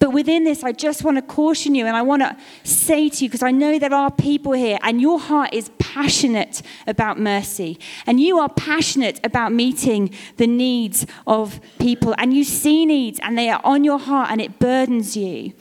But 0.00 0.14
within 0.14 0.44
this, 0.44 0.64
I 0.64 0.72
just 0.72 1.04
want 1.04 1.18
to 1.18 1.22
caution 1.22 1.74
you 1.74 1.84
and 1.84 1.94
I 1.94 2.00
want 2.00 2.22
to 2.22 2.34
say 2.64 3.10
to 3.10 3.24
you, 3.24 3.28
because 3.28 3.42
I 3.42 3.50
know 3.50 3.78
there 3.78 3.92
are 3.92 4.10
people 4.10 4.52
here 4.52 4.78
and 4.82 4.98
your 4.98 5.20
heart 5.20 5.52
is 5.52 5.70
passionate 5.78 6.62
about 6.86 7.20
mercy 7.20 7.78
and 8.06 8.18
you 8.18 8.38
are 8.38 8.48
passionate 8.48 9.20
about 9.22 9.52
meeting 9.52 10.10
the 10.38 10.46
needs 10.46 11.06
of 11.26 11.60
people 11.78 12.14
and 12.16 12.32
you 12.32 12.44
see 12.44 12.86
needs 12.86 13.20
and 13.22 13.36
they 13.36 13.50
are 13.50 13.60
on 13.62 13.84
your 13.84 13.98
heart 13.98 14.30
and 14.30 14.40
it 14.40 14.58
burdens 14.58 15.18
you. 15.18 15.52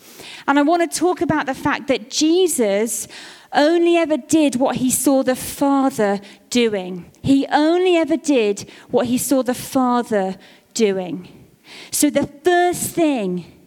And 0.48 0.58
I 0.58 0.62
want 0.62 0.90
to 0.90 1.00
talk 1.00 1.20
about 1.20 1.46
the 1.46 1.54
fact 1.54 1.88
that 1.88 2.10
Jesus 2.10 3.10
only 3.52 3.98
ever 3.98 4.16
did 4.16 4.56
what 4.56 4.78
he 4.78 4.90
saw 4.90 5.22
the 5.22 5.36
Father 5.36 6.22
doing. 6.50 7.12
He 7.22 7.46
only 7.48 7.98
ever 7.98 8.16
did 8.16 8.70
what 8.90 9.08
he 9.08 9.18
saw 9.18 9.44
the 9.44 9.54
Father 9.54 10.38
doing. 10.74 11.28
So 11.92 12.10
the 12.10 12.26
first 12.26 12.92
thing 12.92 13.59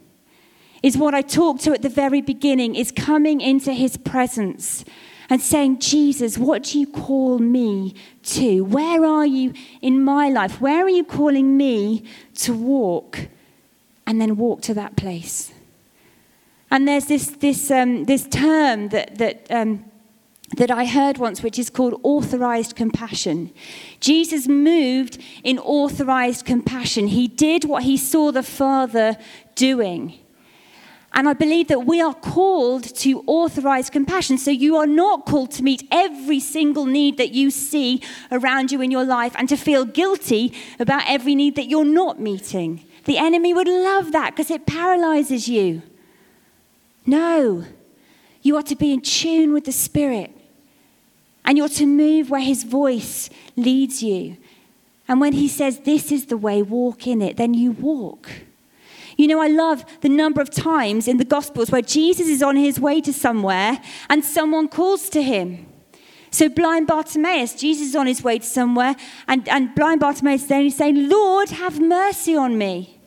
is 0.83 0.97
what 0.97 1.15
I 1.15 1.23
talked 1.23 1.63
to 1.63 1.73
at 1.73 1.83
the 1.83 1.89
very 1.89 2.21
beginning 2.21 2.75
is 2.75 2.91
coming 2.91 3.41
into 3.41 3.73
his 3.73 3.97
presence 3.97 4.85
and 5.31 5.41
saying, 5.41 5.79
Jesus, 5.79 6.37
what 6.37 6.65
do 6.65 6.79
you 6.79 6.87
call 6.87 7.39
me 7.39 7.95
to? 8.25 8.63
Where 8.63 9.05
are 9.05 9.27
you 9.27 9.55
in 9.81 10.03
my 10.03 10.29
life? 10.29 10.61
Where 10.61 10.85
are 10.85 10.91
you 10.91 11.05
calling 11.05 11.57
me 11.57 12.05
to 12.37 12.53
walk? 12.53 13.29
And 14.07 14.21
then 14.21 14.37
walk 14.37 14.63
to 14.63 14.75
that 14.75 14.97
place. 14.97 15.53
And 16.71 16.89
there's 16.89 17.07
this, 17.07 17.29
this, 17.29 17.71
um, 17.71 18.05
this 18.05 18.27
term 18.27 18.89
that, 18.89 19.19
that, 19.19 19.47
um, 19.51 19.85
that 20.57 20.71
I 20.71 20.87
heard 20.87 21.19
once, 21.19 21.43
which 21.43 21.59
is 21.59 21.71
called 21.71 22.01
authorized 22.03 22.77
compassion. 22.77 23.53
Jesus 24.01 24.49
moved 24.49 25.19
in 25.45 25.59
authorized 25.59 26.45
compassion. 26.45 27.07
He 27.09 27.29
did 27.29 27.65
what 27.65 27.85
he 27.85 27.97
saw 27.97 28.33
the 28.33 28.43
Father 28.43 29.17
doing. 29.55 30.19
And 31.15 31.29
I 31.29 31.35
believe 31.35 31.69
that 31.69 31.85
we 31.85 32.01
are 32.01 32.15
called 32.15 32.85
to 32.97 33.23
authorize 33.27 33.91
compassion. 33.91 34.39
So 34.39 34.51
you 34.51 34.77
are 34.77 34.87
not 34.87 35.27
called 35.27 35.51
to 35.53 35.63
meet 35.63 35.87
every 35.91 36.41
single 36.41 36.87
need 36.87 37.19
that 37.19 37.33
you 37.33 37.51
see 37.51 38.03
around 38.31 38.73
you 38.73 38.81
in 38.81 38.91
your 38.91 39.05
life 39.05 39.35
and 39.37 39.47
to 39.51 39.57
feel 39.57 39.85
guilty 39.85 40.55
about 40.79 41.03
every 41.07 41.35
need 41.35 41.57
that 41.57 41.67
you're 41.67 41.85
not 41.85 42.19
meeting. 42.19 42.85
The 43.05 43.19
enemy 43.19 43.53
would 43.53 43.69
love 43.69 44.13
that 44.13 44.31
because 44.31 44.51
it 44.51 44.65
paralyzes 44.65 45.49
you. 45.49 45.83
No, 47.05 47.65
you 48.41 48.57
are 48.57 48.63
to 48.63 48.77
be 48.77 48.93
in 48.93 49.03
tune 49.03 49.53
with 49.53 49.65
the 49.65 49.73
Spirit. 49.73 50.31
And 51.45 51.59
you're 51.59 51.69
to 51.71 51.87
move 51.87 52.31
where 52.31 52.41
His 52.41 52.63
voice 52.63 53.29
leads 53.57 54.03
you. 54.03 54.37
And 55.09 55.21
when 55.21 55.33
He 55.33 55.49
says, 55.49 55.81
This 55.81 56.11
is 56.13 56.27
the 56.27 56.37
way, 56.37 56.63
walk 56.63 57.07
in 57.07 57.21
it, 57.21 57.37
then 57.37 57.53
you 57.53 57.73
walk. 57.73 58.31
You 59.17 59.29
know, 59.29 59.41
I 59.41 59.49
love 59.49 59.85
the 60.01 60.09
number 60.09 60.41
of 60.41 60.51
times 60.51 61.09
in 61.09 61.19
the 61.19 61.25
Gospels 61.25 61.71
where 61.71 61.83
Jesus 61.83 62.27
is 62.27 62.43
on 62.43 62.57
his 62.57 62.81
way 62.81 63.01
to 63.01 63.13
somewhere 63.13 63.81
and 64.09 64.25
someone 64.25 64.69
calls 64.69 65.09
to 65.11 65.23
him. 65.23 65.67
So, 66.31 66.49
blind 66.49 66.87
Bartimaeus, 66.87 67.55
Jesus 67.55 67.89
is 67.89 67.97
on 67.97 68.07
his 68.07 68.25
way 68.25 68.39
to 68.39 68.47
somewhere, 68.47 68.97
and, 69.29 69.47
and 69.51 69.75
blind 69.75 70.01
Bartimaeus 70.01 70.43
is 70.43 70.49
then 70.49 70.71
saying, 70.71 71.11
Lord, 71.11 71.51
have 71.51 71.79
mercy 71.79 72.35
on 72.35 72.57
me. 72.57 72.99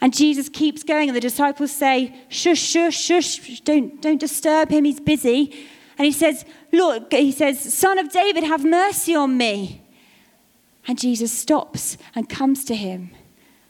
And 0.00 0.14
Jesus 0.14 0.48
keeps 0.48 0.82
going, 0.82 1.10
and 1.10 1.16
the 1.16 1.20
disciples 1.20 1.70
say, 1.70 2.14
Shush, 2.30 2.58
shush, 2.58 2.98
shush, 2.98 3.60
don't, 3.60 4.00
don't 4.00 4.18
disturb 4.18 4.70
him, 4.70 4.84
he's 4.84 4.98
busy. 4.98 5.52
And 5.98 6.06
he 6.06 6.12
says, 6.12 6.46
Lord, 6.72 7.04
he 7.10 7.32
says, 7.32 7.60
Son 7.74 7.98
of 7.98 8.10
David, 8.10 8.44
have 8.44 8.64
mercy 8.64 9.14
on 9.14 9.36
me. 9.36 9.82
And 10.88 10.98
Jesus 10.98 11.30
stops 11.30 11.98
and 12.14 12.30
comes 12.30 12.64
to 12.64 12.74
him 12.74 13.10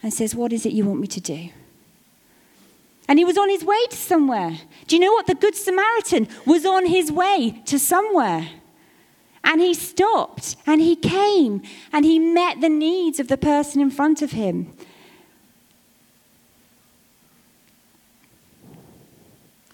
and 0.02 0.12
says, 0.12 0.34
What 0.34 0.52
is 0.52 0.66
it 0.66 0.72
you 0.72 0.84
want 0.84 1.00
me 1.00 1.06
to 1.08 1.20
do? 1.20 1.50
And 3.08 3.18
he 3.18 3.24
was 3.24 3.36
on 3.36 3.48
his 3.48 3.64
way 3.64 3.86
to 3.90 3.96
somewhere. 3.96 4.58
Do 4.86 4.94
you 4.94 5.00
know 5.00 5.12
what? 5.12 5.26
The 5.26 5.34
Good 5.34 5.56
Samaritan 5.56 6.28
was 6.46 6.64
on 6.64 6.86
his 6.86 7.10
way 7.10 7.60
to 7.66 7.78
somewhere. 7.78 8.48
And 9.42 9.60
he 9.60 9.74
stopped 9.74 10.56
and 10.66 10.80
he 10.80 10.94
came 10.94 11.62
and 11.92 12.04
he 12.04 12.18
met 12.18 12.60
the 12.60 12.68
needs 12.68 13.18
of 13.18 13.28
the 13.28 13.36
person 13.36 13.80
in 13.80 13.90
front 13.90 14.22
of 14.22 14.32
him. 14.32 14.72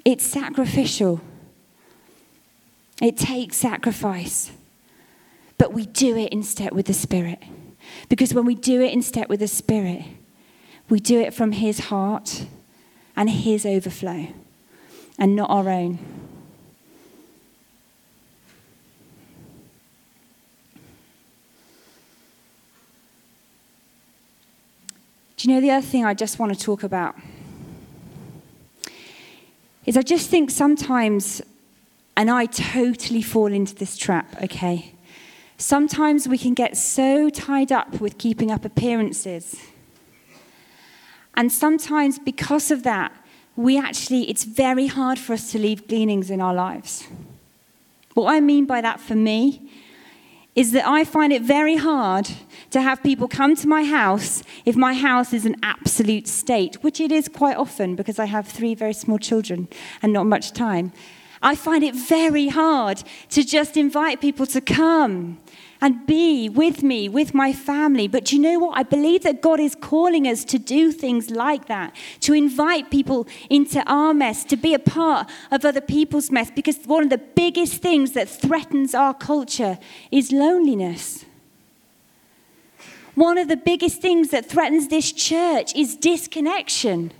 It's 0.05 0.25
sacrificial. 0.25 1.21
It 3.03 3.17
takes 3.17 3.57
sacrifice. 3.57 4.53
But 5.59 5.73
we 5.73 5.85
do 5.87 6.17
it 6.17 6.33
in 6.33 6.43
step 6.43 6.73
with 6.73 6.87
the 6.87 6.95
Spirit. 6.95 7.43
Because 8.09 8.35
when 8.35 8.45
we 8.45 8.55
do 8.55 8.81
it 8.81 8.93
in 8.93 9.03
step 9.03 9.29
with 9.29 9.41
the 9.41 9.49
Spirit, 9.49 10.05
we 10.89 11.01
do 11.01 11.21
it 11.21 11.35
from 11.35 11.53
His 11.53 11.81
heart 11.81 12.47
and 13.17 13.31
His 13.31 13.67
overflow 13.67 14.29
and 15.19 15.35
not 15.35 15.51
our 15.51 15.69
own. 15.69 15.99
Do 25.37 25.49
you 25.49 25.55
know 25.55 25.61
the 25.61 25.71
other 25.71 25.87
thing 25.87 26.05
I 26.05 26.15
just 26.15 26.39
want 26.39 26.55
to 26.55 26.59
talk 26.59 26.83
about? 26.83 27.15
is 29.87 29.97
I 29.97 30.03
just 30.03 30.29
think 30.29 30.51
sometimes, 30.51 31.41
and 32.17 32.29
I 32.29 32.47
totally 32.47 33.23
fall 33.23 33.53
into 33.53 33.75
this 33.75 33.97
trap, 33.97 34.43
okay? 34.43 34.93
Sometimes 35.59 36.29
we 36.29 36.39
can 36.39 36.55
get 36.55 36.77
so 36.77 37.31
tied 37.31 37.73
up 37.73 38.01
with 38.01 38.19
keeping 38.19 38.51
up 38.51 38.65
appearances. 38.65 39.57
And 41.35 41.51
sometimes, 41.51 42.19
because 42.19 42.71
of 42.71 42.83
that, 42.83 43.13
we 43.57 43.79
actually, 43.79 44.29
it's 44.29 44.45
very 44.45 44.87
hard 44.87 45.19
for 45.19 45.33
us 45.33 45.51
to 45.53 45.59
leave 45.59 45.89
gleanings 45.89 46.31
in 46.31 46.41
our 46.41 46.55
lives. 46.55 47.07
What 48.15 48.33
I 48.33 48.41
mean 48.41 48.67
by 48.67 48.81
that 48.81 49.01
for 49.01 49.15
me 49.15 49.71
is 50.55 50.73
that 50.73 50.87
I 50.87 51.05
find 51.05 51.33
it 51.33 51.43
very 51.43 51.77
hard 51.77 52.31
to 52.71 52.81
have 52.81 53.03
people 53.03 53.29
come 53.29 53.55
to 53.57 53.69
my 53.69 53.85
house 53.85 54.43
if 54.65 54.75
my 54.75 54.95
house 54.95 55.35
is 55.35 55.45
an 55.45 55.57
absolute 55.63 56.27
state, 56.27 56.77
which 56.83 56.99
it 56.99 57.13
is 57.13 57.29
quite 57.29 57.57
often 57.57 57.95
because 57.95 58.19
I 58.19 58.25
have 58.25 58.49
three 58.49 58.75
very 58.75 58.95
small 58.95 59.19
children 59.19 59.69
and 60.03 60.13
not 60.15 60.25
much 60.25 60.53
time. 60.53 60.93
I 61.43 61.55
find 61.55 61.85
it 61.85 61.95
very 61.95 62.49
hard 62.49 63.03
to 63.31 63.45
just 63.45 63.77
invite 63.77 64.23
people 64.23 64.47
to 64.47 64.61
come 64.63 65.39
and 65.87 66.05
be 66.05 66.49
with 66.49 66.83
me, 66.83 67.09
with 67.09 67.33
my 67.33 67.53
family. 67.53 68.09
But 68.09 68.33
you 68.33 68.41
know 68.41 68.59
what? 68.59 68.77
I 68.77 68.83
believe 68.83 69.23
that 69.23 69.41
God 69.41 69.61
is 69.61 69.77
calling 69.77 70.27
us 70.27 70.45
to 70.47 70.59
do 70.59 70.91
things 70.91 71.31
like 71.31 71.67
that, 71.67 71.95
to 72.23 72.35
invite 72.35 72.91
people 72.91 73.29
into 73.49 73.85
our 73.87 74.13
mess, 74.13 74.43
to 74.47 74.57
be 74.57 74.75
a 74.75 74.81
part 74.81 75.31
of 75.53 75.65
other 75.65 75.81
people's 75.81 76.29
mess, 76.33 76.51
because 76.51 76.79
one 76.87 77.05
of 77.05 77.11
the 77.11 77.19
biggest 77.19 77.75
things 77.83 78.15
that 78.15 78.29
threatens 78.29 78.97
our 78.97 79.15
culture 79.15 79.79
is 80.11 80.33
loneliness. 80.33 81.25
One 83.15 83.39
of 83.39 83.47
the 83.47 83.57
biggest 83.57 84.03
things 84.03 84.31
that 84.31 84.45
threatens 84.45 84.89
this 84.89 85.13
church 85.13 85.73
is 85.77 85.95
disconnection. 85.95 87.13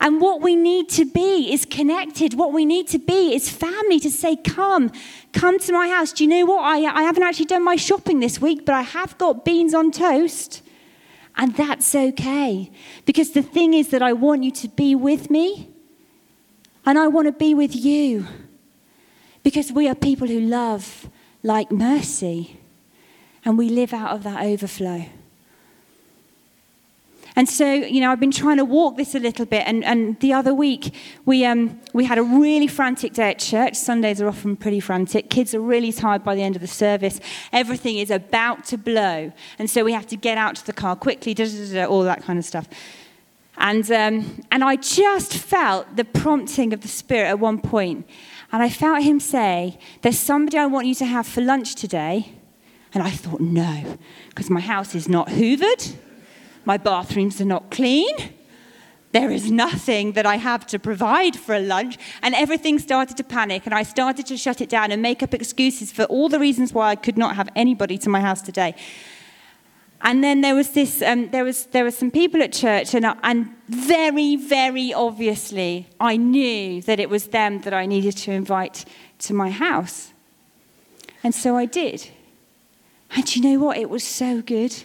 And 0.00 0.18
what 0.18 0.40
we 0.40 0.56
need 0.56 0.88
to 0.90 1.04
be 1.04 1.52
is 1.52 1.66
connected. 1.66 2.32
What 2.32 2.54
we 2.54 2.64
need 2.64 2.88
to 2.88 2.98
be 2.98 3.34
is 3.34 3.50
family 3.50 4.00
to 4.00 4.10
say, 4.10 4.34
Come, 4.34 4.90
come 5.34 5.58
to 5.58 5.72
my 5.72 5.88
house. 5.88 6.12
Do 6.12 6.24
you 6.24 6.30
know 6.30 6.46
what? 6.46 6.62
I, 6.62 6.78
I 6.86 7.02
haven't 7.02 7.22
actually 7.22 7.44
done 7.46 7.62
my 7.62 7.76
shopping 7.76 8.20
this 8.20 8.40
week, 8.40 8.64
but 8.64 8.74
I 8.74 8.80
have 8.80 9.18
got 9.18 9.44
beans 9.44 9.74
on 9.74 9.90
toast. 9.90 10.62
And 11.36 11.54
that's 11.54 11.94
okay. 11.94 12.70
Because 13.04 13.32
the 13.32 13.42
thing 13.42 13.74
is 13.74 13.88
that 13.88 14.02
I 14.02 14.14
want 14.14 14.42
you 14.42 14.50
to 14.52 14.68
be 14.68 14.94
with 14.94 15.30
me, 15.30 15.70
and 16.86 16.98
I 16.98 17.06
want 17.08 17.26
to 17.26 17.32
be 17.32 17.54
with 17.54 17.76
you. 17.76 18.26
Because 19.42 19.70
we 19.70 19.86
are 19.86 19.94
people 19.94 20.26
who 20.26 20.40
love 20.40 21.10
like 21.42 21.70
mercy, 21.70 22.58
and 23.44 23.58
we 23.58 23.68
live 23.68 23.92
out 23.92 24.10
of 24.10 24.22
that 24.22 24.42
overflow. 24.42 25.06
And 27.36 27.48
so, 27.48 27.72
you 27.72 28.00
know, 28.00 28.10
I've 28.10 28.20
been 28.20 28.30
trying 28.30 28.56
to 28.56 28.64
walk 28.64 28.96
this 28.96 29.14
a 29.14 29.18
little 29.18 29.46
bit. 29.46 29.62
And, 29.66 29.84
and 29.84 30.18
the 30.20 30.32
other 30.32 30.52
week, 30.52 30.94
we, 31.24 31.44
um, 31.44 31.80
we 31.92 32.04
had 32.04 32.18
a 32.18 32.22
really 32.22 32.66
frantic 32.66 33.12
day 33.12 33.30
at 33.30 33.38
church. 33.38 33.74
Sundays 33.76 34.20
are 34.20 34.28
often 34.28 34.56
pretty 34.56 34.80
frantic. 34.80 35.30
Kids 35.30 35.54
are 35.54 35.60
really 35.60 35.92
tired 35.92 36.24
by 36.24 36.34
the 36.34 36.42
end 36.42 36.56
of 36.56 36.62
the 36.62 36.68
service. 36.68 37.20
Everything 37.52 37.98
is 37.98 38.10
about 38.10 38.64
to 38.66 38.78
blow. 38.78 39.32
And 39.58 39.70
so 39.70 39.84
we 39.84 39.92
have 39.92 40.06
to 40.08 40.16
get 40.16 40.38
out 40.38 40.56
to 40.56 40.66
the 40.66 40.72
car 40.72 40.96
quickly, 40.96 41.34
da, 41.34 41.44
da, 41.44 41.72
da, 41.72 41.84
all 41.84 42.02
that 42.02 42.22
kind 42.22 42.38
of 42.38 42.44
stuff. 42.44 42.68
And, 43.56 43.90
um, 43.92 44.42
and 44.50 44.64
I 44.64 44.76
just 44.76 45.34
felt 45.34 45.96
the 45.96 46.04
prompting 46.04 46.72
of 46.72 46.80
the 46.80 46.88
Spirit 46.88 47.28
at 47.28 47.38
one 47.38 47.60
point. 47.60 48.08
And 48.52 48.62
I 48.62 48.70
felt 48.70 49.02
him 49.02 49.20
say, 49.20 49.78
There's 50.02 50.18
somebody 50.18 50.58
I 50.58 50.66
want 50.66 50.86
you 50.86 50.94
to 50.96 51.04
have 51.04 51.26
for 51.26 51.40
lunch 51.42 51.74
today. 51.74 52.32
And 52.94 53.02
I 53.02 53.10
thought, 53.10 53.40
No, 53.40 53.98
because 54.30 54.50
my 54.50 54.60
house 54.60 54.94
is 54.94 55.08
not 55.08 55.28
hoovered. 55.28 55.94
My 56.70 56.76
bathrooms 56.76 57.40
are 57.40 57.52
not 57.56 57.72
clean. 57.72 58.14
There 59.10 59.32
is 59.32 59.50
nothing 59.50 60.12
that 60.12 60.24
I 60.24 60.36
have 60.36 60.64
to 60.68 60.78
provide 60.78 61.34
for 61.34 61.52
a 61.56 61.58
lunch. 61.58 61.98
And 62.22 62.32
everything 62.32 62.78
started 62.78 63.16
to 63.16 63.24
panic, 63.24 63.62
and 63.66 63.74
I 63.74 63.82
started 63.82 64.24
to 64.26 64.36
shut 64.36 64.60
it 64.60 64.68
down 64.68 64.92
and 64.92 65.02
make 65.02 65.20
up 65.20 65.34
excuses 65.34 65.90
for 65.90 66.04
all 66.04 66.28
the 66.28 66.38
reasons 66.38 66.72
why 66.72 66.90
I 66.90 66.94
could 66.94 67.18
not 67.18 67.34
have 67.34 67.48
anybody 67.56 67.98
to 67.98 68.08
my 68.08 68.20
house 68.20 68.40
today. 68.40 68.76
And 70.02 70.22
then 70.22 70.42
there 70.42 70.54
was 70.54 70.70
this, 70.70 71.02
um, 71.02 71.28
there 71.30 71.42
was 71.42 71.66
there 71.72 71.82
were 71.82 71.90
some 71.90 72.12
people 72.12 72.40
at 72.40 72.52
church, 72.52 72.94
and, 72.94 73.04
I, 73.04 73.16
and 73.24 73.50
very, 73.68 74.36
very 74.36 74.94
obviously, 74.94 75.88
I 75.98 76.16
knew 76.16 76.82
that 76.82 77.00
it 77.00 77.10
was 77.10 77.26
them 77.38 77.62
that 77.62 77.74
I 77.74 77.84
needed 77.84 78.16
to 78.18 78.30
invite 78.30 78.84
to 79.26 79.34
my 79.34 79.50
house. 79.50 80.12
And 81.24 81.34
so 81.34 81.56
I 81.56 81.66
did. 81.66 82.10
And 83.16 83.34
you 83.34 83.42
know 83.42 83.58
what? 83.58 83.76
It 83.76 83.90
was 83.90 84.04
so 84.04 84.40
good. 84.40 84.84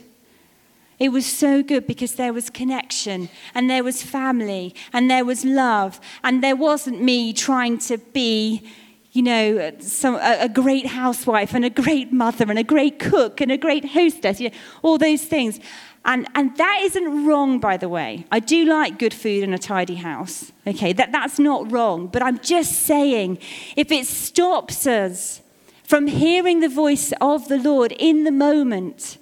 It 0.97 1.09
was 1.09 1.25
so 1.25 1.61
good 1.61 1.87
because 1.87 2.15
there 2.15 2.31
was 2.31 2.49
connection 2.49 3.29
and 3.53 3.69
there 3.69 3.83
was 3.83 4.01
family 4.01 4.73
and 4.93 5.11
there 5.11 5.25
was 5.25 5.43
love 5.43 5.99
and 6.23 6.41
there 6.41 6.55
wasn't 6.55 7.01
me 7.01 7.33
trying 7.33 7.79
to 7.79 7.97
be, 7.97 8.65
you 9.11 9.21
know, 9.21 9.73
some, 9.79 10.15
a, 10.15 10.37
a, 10.41 10.49
great 10.49 10.85
housewife 10.87 11.53
and 11.53 11.65
a 11.65 11.69
great 11.69 12.13
mother 12.13 12.45
and 12.49 12.57
a 12.57 12.63
great 12.63 12.99
cook 12.99 13.41
and 13.41 13.51
a 13.51 13.57
great 13.57 13.83
hostess, 13.83 14.39
you 14.39 14.49
know, 14.49 14.55
all 14.83 14.97
those 14.97 15.23
things. 15.23 15.59
And, 16.05 16.27
and 16.33 16.55
that 16.57 16.79
isn't 16.83 17.25
wrong, 17.25 17.59
by 17.59 17.75
the 17.77 17.89
way. 17.89 18.25
I 18.31 18.39
do 18.39 18.63
like 18.63 18.97
good 18.97 19.13
food 19.13 19.43
and 19.43 19.53
a 19.53 19.57
tidy 19.57 19.95
house. 19.95 20.53
Okay, 20.65 20.93
that, 20.93 21.11
that's 21.11 21.39
not 21.39 21.69
wrong. 21.71 22.07
But 22.07 22.21
I'm 22.21 22.39
just 22.39 22.83
saying, 22.83 23.39
if 23.75 23.91
it 23.91 24.05
stops 24.05 24.87
us 24.87 25.41
from 25.83 26.07
hearing 26.07 26.61
the 26.61 26.69
voice 26.69 27.11
of 27.19 27.49
the 27.49 27.57
Lord 27.57 27.91
in 27.93 28.23
the 28.23 28.31
moment, 28.31 29.17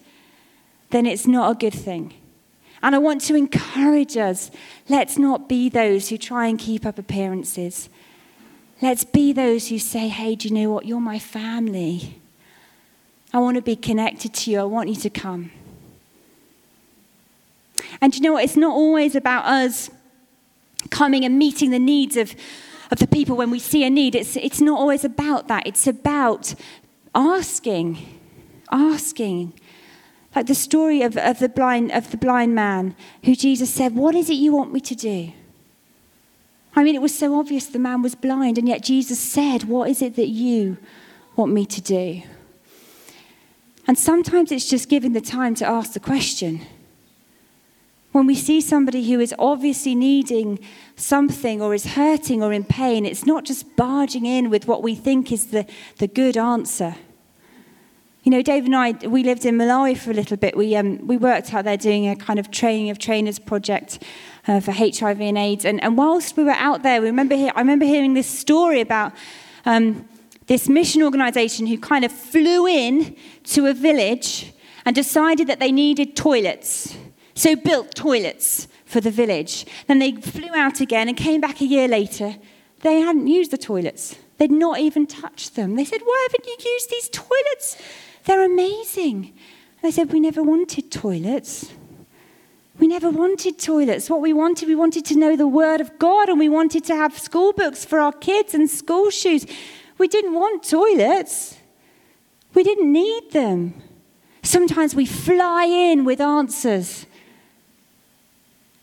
then 0.93 1.06
it's 1.06 1.27
not 1.27 1.51
a 1.51 1.56
good 1.56 1.73
thing. 1.73 2.13
And 2.82 2.95
I 2.95 2.99
want 2.99 3.21
to 3.21 3.36
encourage 3.36 4.15
us 4.15 4.51
let's 4.88 5.17
not 5.17 5.49
be 5.49 5.69
those 5.69 6.10
who 6.10 6.17
try 6.17 6.47
and 6.47 6.60
keep 6.60 6.86
up 6.86 6.99
appearances. 6.99 7.89
Let's 8.82 9.03
be 9.03 9.32
those 9.32 9.69
who 9.69 9.79
say, 9.79 10.10
hey, 10.10 10.36
do 10.36 10.49
you 10.49 10.53
know 10.53 10.69
what? 10.69 10.86
You're 10.86 10.99
my 10.99 11.17
family. 11.17 12.19
I 13.34 13.39
want 13.39 13.56
to 13.56 13.62
be 13.62 13.75
connected 13.75 14.34
to 14.34 14.51
you. 14.51 14.60
I 14.60 14.63
want 14.63 14.89
you 14.89 14.95
to 14.95 15.10
come. 15.10 15.51
And 18.01 18.13
you 18.13 18.21
know 18.21 18.34
what? 18.34 18.43
It's 18.43 18.58
not 18.58 18.73
always 18.73 19.15
about 19.15 19.45
us 19.45 19.89
coming 20.89 21.23
and 21.23 21.39
meeting 21.39 21.71
the 21.71 21.79
needs 21.79 22.17
of, 22.17 22.36
of 22.91 22.99
the 22.99 23.08
people 23.08 23.38
when 23.38 23.49
we 23.49 23.60
see 23.60 23.84
a 23.86 23.89
need. 23.89 24.15
It's, 24.15 24.36
it's 24.36 24.60
not 24.60 24.77
always 24.77 25.06
about 25.06 25.47
that. 25.47 25.65
It's 25.65 25.88
about 25.88 26.53
asking, 27.15 27.97
asking, 28.71 29.53
like 30.36 30.48
the 30.48 30.56
story 30.56 31.02
of, 31.02 31.15
of, 31.17 31.39
the 31.39 31.50
blind, 31.50 31.91
of 31.91 32.12
the 32.12 32.17
blind 32.17 32.56
man 32.56 32.96
who 33.24 33.36
Jesus 33.36 33.74
said, 33.74 33.96
What 33.96 34.15
is 34.15 34.30
it 34.30 34.34
you 34.34 34.54
want 34.54 34.74
me 34.74 34.80
to 34.82 34.96
do? 34.96 35.34
I 36.76 36.84
mean, 36.84 36.96
it 36.96 37.02
was 37.02 37.17
so 37.17 37.38
obvious 37.38 37.67
the 37.67 37.80
man 37.80 38.02
was 38.02 38.15
blind, 38.15 38.58
and 38.58 38.67
yet 38.67 38.84
Jesus 38.84 39.19
said, 39.19 39.65
What 39.65 39.89
is 39.89 40.02
it 40.02 40.15
that 40.15 40.30
you 40.30 40.78
want 41.36 41.52
me 41.52 41.65
to 41.67 41.82
do? 41.82 42.24
And 43.86 43.98
sometimes 43.98 44.52
it's 44.52 44.69
just 44.69 44.89
giving 44.89 45.13
the 45.13 45.22
time 45.22 45.56
to 45.56 45.67
ask 45.67 45.93
the 45.93 46.00
question. 46.00 46.62
When 48.12 48.28
we 48.28 48.36
see 48.36 48.62
somebody 48.62 49.12
who 49.12 49.19
is 49.19 49.34
obviously 49.39 49.96
needing 49.96 50.60
something 50.96 51.62
or 51.62 51.74
is 51.74 51.93
hurting 51.93 52.43
or 52.43 52.54
in 52.54 52.63
pain, 52.63 53.06
it's 53.06 53.26
not 53.26 53.43
just 53.43 53.76
barging 53.76 54.26
in 54.26 54.50
with 54.50 54.67
what 54.67 54.84
we 54.84 54.96
think 54.96 55.32
is 55.32 55.48
the, 55.48 55.65
the 55.98 56.08
good 56.08 56.38
answer. 56.38 56.96
You 58.23 58.31
know, 58.31 58.41
Dave 58.41 58.63
and 58.65 58.75
I, 58.75 58.91
we 59.05 59.21
lived 59.21 59.45
in 59.45 59.57
Malawi 59.57 59.97
for 59.97 60.12
a 60.12 60.13
little 60.13 60.38
bit. 60.38 60.55
We, 60.55 60.77
um, 60.77 61.05
we 61.05 61.17
worked 61.17 61.53
out 61.53 61.65
there 61.65 61.75
doing 61.75 62.07
a 62.07 62.15
kind 62.15 62.39
of 62.39 62.51
training 62.51 62.89
of 62.89 62.97
trainers 62.97 63.38
project 63.38 64.01
uh, 64.47 64.62
for 64.62 64.71
HIV 64.71 65.19
and 65.19 65.38
AIDS. 65.38 65.65
And, 65.65 65.83
and 65.83 65.97
whilst 65.97 66.38
we 66.38 66.45
were 66.45 66.51
out 66.51 66.83
there, 66.83 67.01
we 67.01 67.07
remember 67.07 67.36
I 67.36 67.59
remember 67.59 67.83
hearing 67.83 68.13
this 68.13 68.27
story 68.27 68.79
about 68.79 69.12
um, 69.65 70.07
this 70.47 70.69
mission 70.69 71.03
organization 71.03 71.67
who 71.67 71.77
kind 71.77 72.05
of 72.05 72.13
flew 72.13 72.65
in 72.65 73.13
to 73.43 73.65
a 73.65 73.73
village 73.73 74.53
and 74.86 74.95
decided 74.95 75.47
that 75.47 75.59
they 75.59 75.73
needed 75.73 76.15
toilets. 76.15 76.95
So 77.36 77.57
built 77.57 77.93
toilets 77.93 78.69
for 78.86 79.01
the 79.01 79.12
village. 79.12 79.65
Then 79.88 79.99
they 79.99 80.13
flew 80.13 80.55
out 80.55 80.79
again 80.79 81.09
and 81.09 81.17
came 81.17 81.41
back 81.41 81.59
a 81.59 81.65
year 81.65 81.89
later. 81.89 82.38
They 82.83 83.01
hadn't 83.01 83.27
used 83.27 83.51
the 83.51 83.57
toilets. 83.57 84.15
They'd 84.38 84.49
not 84.49 84.79
even 84.79 85.07
touched 85.07 85.55
them. 85.55 85.75
They 85.75 85.86
said, 85.86 86.01
Why 86.05 86.27
haven't 86.29 86.45
you 86.47 86.71
used 86.71 86.89
these 86.89 87.09
toilets? 87.09 87.77
They're 88.25 88.45
amazing. 88.45 89.33
And 89.81 89.81
they 89.81 89.91
said, 89.91 90.12
We 90.12 90.19
never 90.19 90.41
wanted 90.41 90.91
toilets. 90.91 91.71
We 92.79 92.88
never 92.88 93.09
wanted 93.09 93.59
toilets. 93.59 94.09
What 94.09 94.21
we 94.21 94.33
wanted, 94.33 94.67
we 94.67 94.75
wanted 94.75 95.05
to 95.05 95.15
know 95.15 95.36
the 95.36 95.47
Word 95.47 95.79
of 95.79 95.99
God 95.99 96.29
and 96.29 96.39
we 96.39 96.49
wanted 96.49 96.83
to 96.86 96.95
have 96.95 97.17
school 97.17 97.53
books 97.53 97.86
for 97.86 97.99
our 97.99 98.12
kids 98.12 98.55
and 98.55 98.69
school 98.69 99.09
shoes. 99.12 99.45
We 99.97 100.07
didn't 100.07 100.33
want 100.33 100.67
toilets. 100.67 101.57
We 102.53 102.63
didn't 102.63 102.91
need 102.91 103.31
them. 103.31 103.75
Sometimes 104.41 104.95
we 104.95 105.05
fly 105.05 105.65
in 105.65 106.03
with 106.03 106.19
answers 106.19 107.05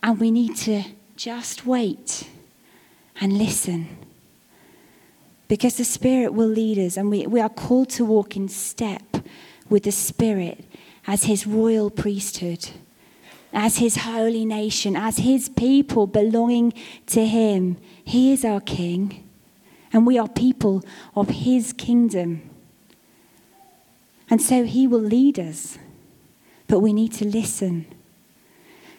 and 0.02 0.18
we 0.18 0.30
need 0.30 0.56
to 0.56 0.84
just 1.16 1.66
wait 1.66 2.28
and 3.20 3.36
listen 3.36 3.88
because 5.48 5.76
the 5.76 5.84
Spirit 5.84 6.32
will 6.32 6.48
lead 6.48 6.78
us, 6.78 6.96
and 6.96 7.10
we, 7.10 7.26
we 7.26 7.40
are 7.40 7.48
called 7.48 7.90
to 7.90 8.04
walk 8.04 8.36
in 8.36 8.48
step 8.48 9.09
with 9.70 9.84
the 9.84 9.92
Spirit 9.92 10.64
as 11.06 11.24
His 11.24 11.46
royal 11.46 11.90
priesthood, 11.90 12.68
as 13.52 13.78
His 13.78 13.98
holy 13.98 14.44
nation, 14.44 14.96
as 14.96 15.18
His 15.18 15.48
people 15.48 16.06
belonging 16.06 16.74
to 17.06 17.26
Him. 17.26 17.78
He 18.04 18.32
is 18.32 18.44
our 18.44 18.60
King, 18.60 19.26
and 19.92 20.06
we 20.06 20.18
are 20.18 20.28
people 20.28 20.82
of 21.16 21.28
His 21.28 21.72
kingdom. 21.72 22.42
And 24.28 24.42
so 24.42 24.64
He 24.64 24.86
will 24.86 25.00
lead 25.00 25.38
us, 25.38 25.78
but 26.66 26.80
we 26.80 26.92
need 26.92 27.12
to 27.14 27.24
listen. 27.24 27.86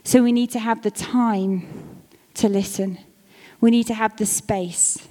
So 0.04 0.24
we 0.24 0.32
need 0.32 0.50
to 0.52 0.60
have 0.60 0.82
the 0.82 0.92
time 0.92 2.02
to 2.34 2.50
listen, 2.50 2.98
we 3.60 3.70
need 3.70 3.86
to 3.88 3.94
have 3.94 4.18
the 4.18 4.26
space. 4.26 5.08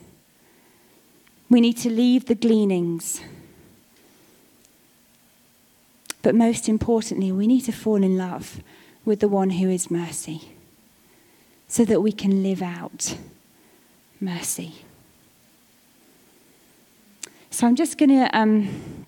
We 1.48 1.60
need 1.60 1.78
to 1.78 1.90
leave 1.90 2.26
the 2.26 2.36
gleanings. 2.36 3.20
But 6.22 6.34
most 6.34 6.68
importantly, 6.68 7.32
we 7.32 7.46
need 7.46 7.62
to 7.62 7.72
fall 7.72 8.02
in 8.02 8.16
love 8.16 8.62
with 9.04 9.20
the 9.20 9.28
one 9.28 9.50
who 9.50 9.70
is 9.70 9.90
mercy 9.90 10.52
so 11.68 11.84
that 11.84 12.00
we 12.00 12.12
can 12.12 12.42
live 12.42 12.62
out 12.62 13.16
mercy. 14.20 14.74
So 17.50 17.66
I'm 17.66 17.76
just 17.76 17.98
going 17.98 18.10
to. 18.10 18.38
Um, 18.38 19.06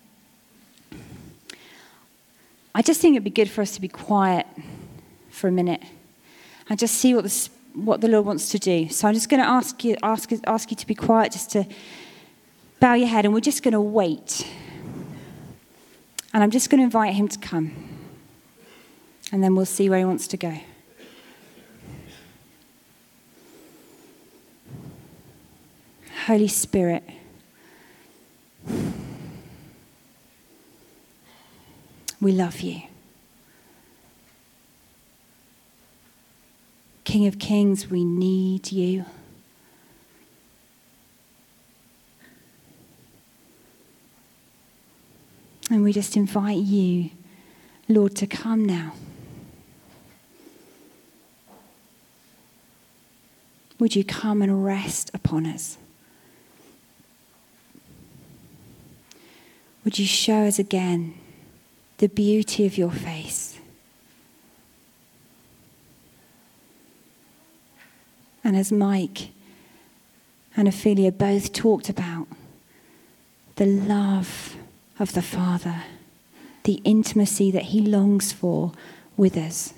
I 2.75 2.81
just 2.81 3.01
think 3.01 3.13
it'd 3.13 3.23
be 3.23 3.29
good 3.29 3.49
for 3.49 3.61
us 3.61 3.71
to 3.75 3.81
be 3.81 3.87
quiet 3.87 4.47
for 5.29 5.47
a 5.47 5.51
minute 5.51 5.83
and 6.69 6.79
just 6.79 6.95
see 6.95 7.13
what 7.13 7.23
the, 7.23 7.49
what 7.75 8.01
the 8.01 8.07
Lord 8.07 8.25
wants 8.25 8.49
to 8.49 8.57
do. 8.57 8.89
So 8.89 9.07
I'm 9.07 9.13
just 9.13 9.29
going 9.29 9.41
to 9.41 9.47
ask 9.47 9.83
you, 9.83 9.95
ask, 10.01 10.31
ask 10.45 10.71
you 10.71 10.77
to 10.77 10.87
be 10.87 10.95
quiet 10.95 11.33
just 11.33 11.51
to 11.51 11.67
bow 12.79 12.95
your 12.95 13.07
head 13.07 13.25
and 13.25 13.33
we're 13.33 13.41
just 13.41 13.61
going 13.61 13.73
to 13.73 13.81
wait. 13.81 14.47
And 16.33 16.41
I'm 16.41 16.49
just 16.49 16.69
going 16.69 16.79
to 16.79 16.85
invite 16.85 17.13
him 17.13 17.27
to 17.27 17.37
come. 17.39 17.73
And 19.31 19.43
then 19.43 19.55
we'll 19.55 19.65
see 19.65 19.89
where 19.89 19.99
he 19.99 20.05
wants 20.05 20.27
to 20.27 20.37
go. 20.37 20.57
Holy 26.25 26.47
Spirit, 26.47 27.03
we 32.21 32.31
love 32.31 32.61
you. 32.61 32.83
King 37.03 37.27
of 37.27 37.37
Kings, 37.37 37.89
we 37.89 38.05
need 38.05 38.71
you. 38.71 39.05
And 45.69 45.83
we 45.83 45.93
just 45.93 46.17
invite 46.17 46.59
you, 46.59 47.09
Lord, 47.87 48.15
to 48.17 48.27
come 48.27 48.65
now. 48.65 48.93
Would 53.79 53.95
you 53.95 54.03
come 54.03 54.41
and 54.41 54.63
rest 54.63 55.09
upon 55.13 55.45
us? 55.45 55.77
Would 59.83 59.99
you 59.99 60.05
show 60.05 60.45
us 60.45 60.59
again 60.59 61.15
the 61.97 62.07
beauty 62.07 62.65
of 62.65 62.77
your 62.77 62.91
face? 62.91 63.59
And 68.43 68.55
as 68.55 68.71
Mike 68.71 69.29
and 70.55 70.67
Ophelia 70.67 71.11
both 71.11 71.53
talked 71.53 71.89
about, 71.89 72.27
the 73.55 73.65
love 73.65 74.52
of 75.03 75.11
the 75.11 75.21
Father, 75.21 75.83
the 76.63 76.79
intimacy 76.85 77.51
that 77.51 77.63
He 77.63 77.81
longs 77.81 78.31
for 78.31 78.71
with 79.17 79.35
us. 79.35 79.73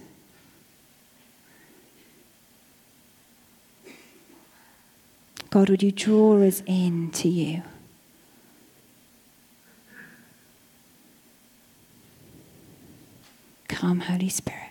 God, 5.49 5.71
would 5.71 5.81
you 5.81 5.91
draw 5.91 6.43
us 6.43 6.61
in 6.67 7.09
to 7.11 7.27
you? 7.27 7.63
Come, 13.67 14.01
Holy 14.01 14.29
Spirit. 14.29 14.64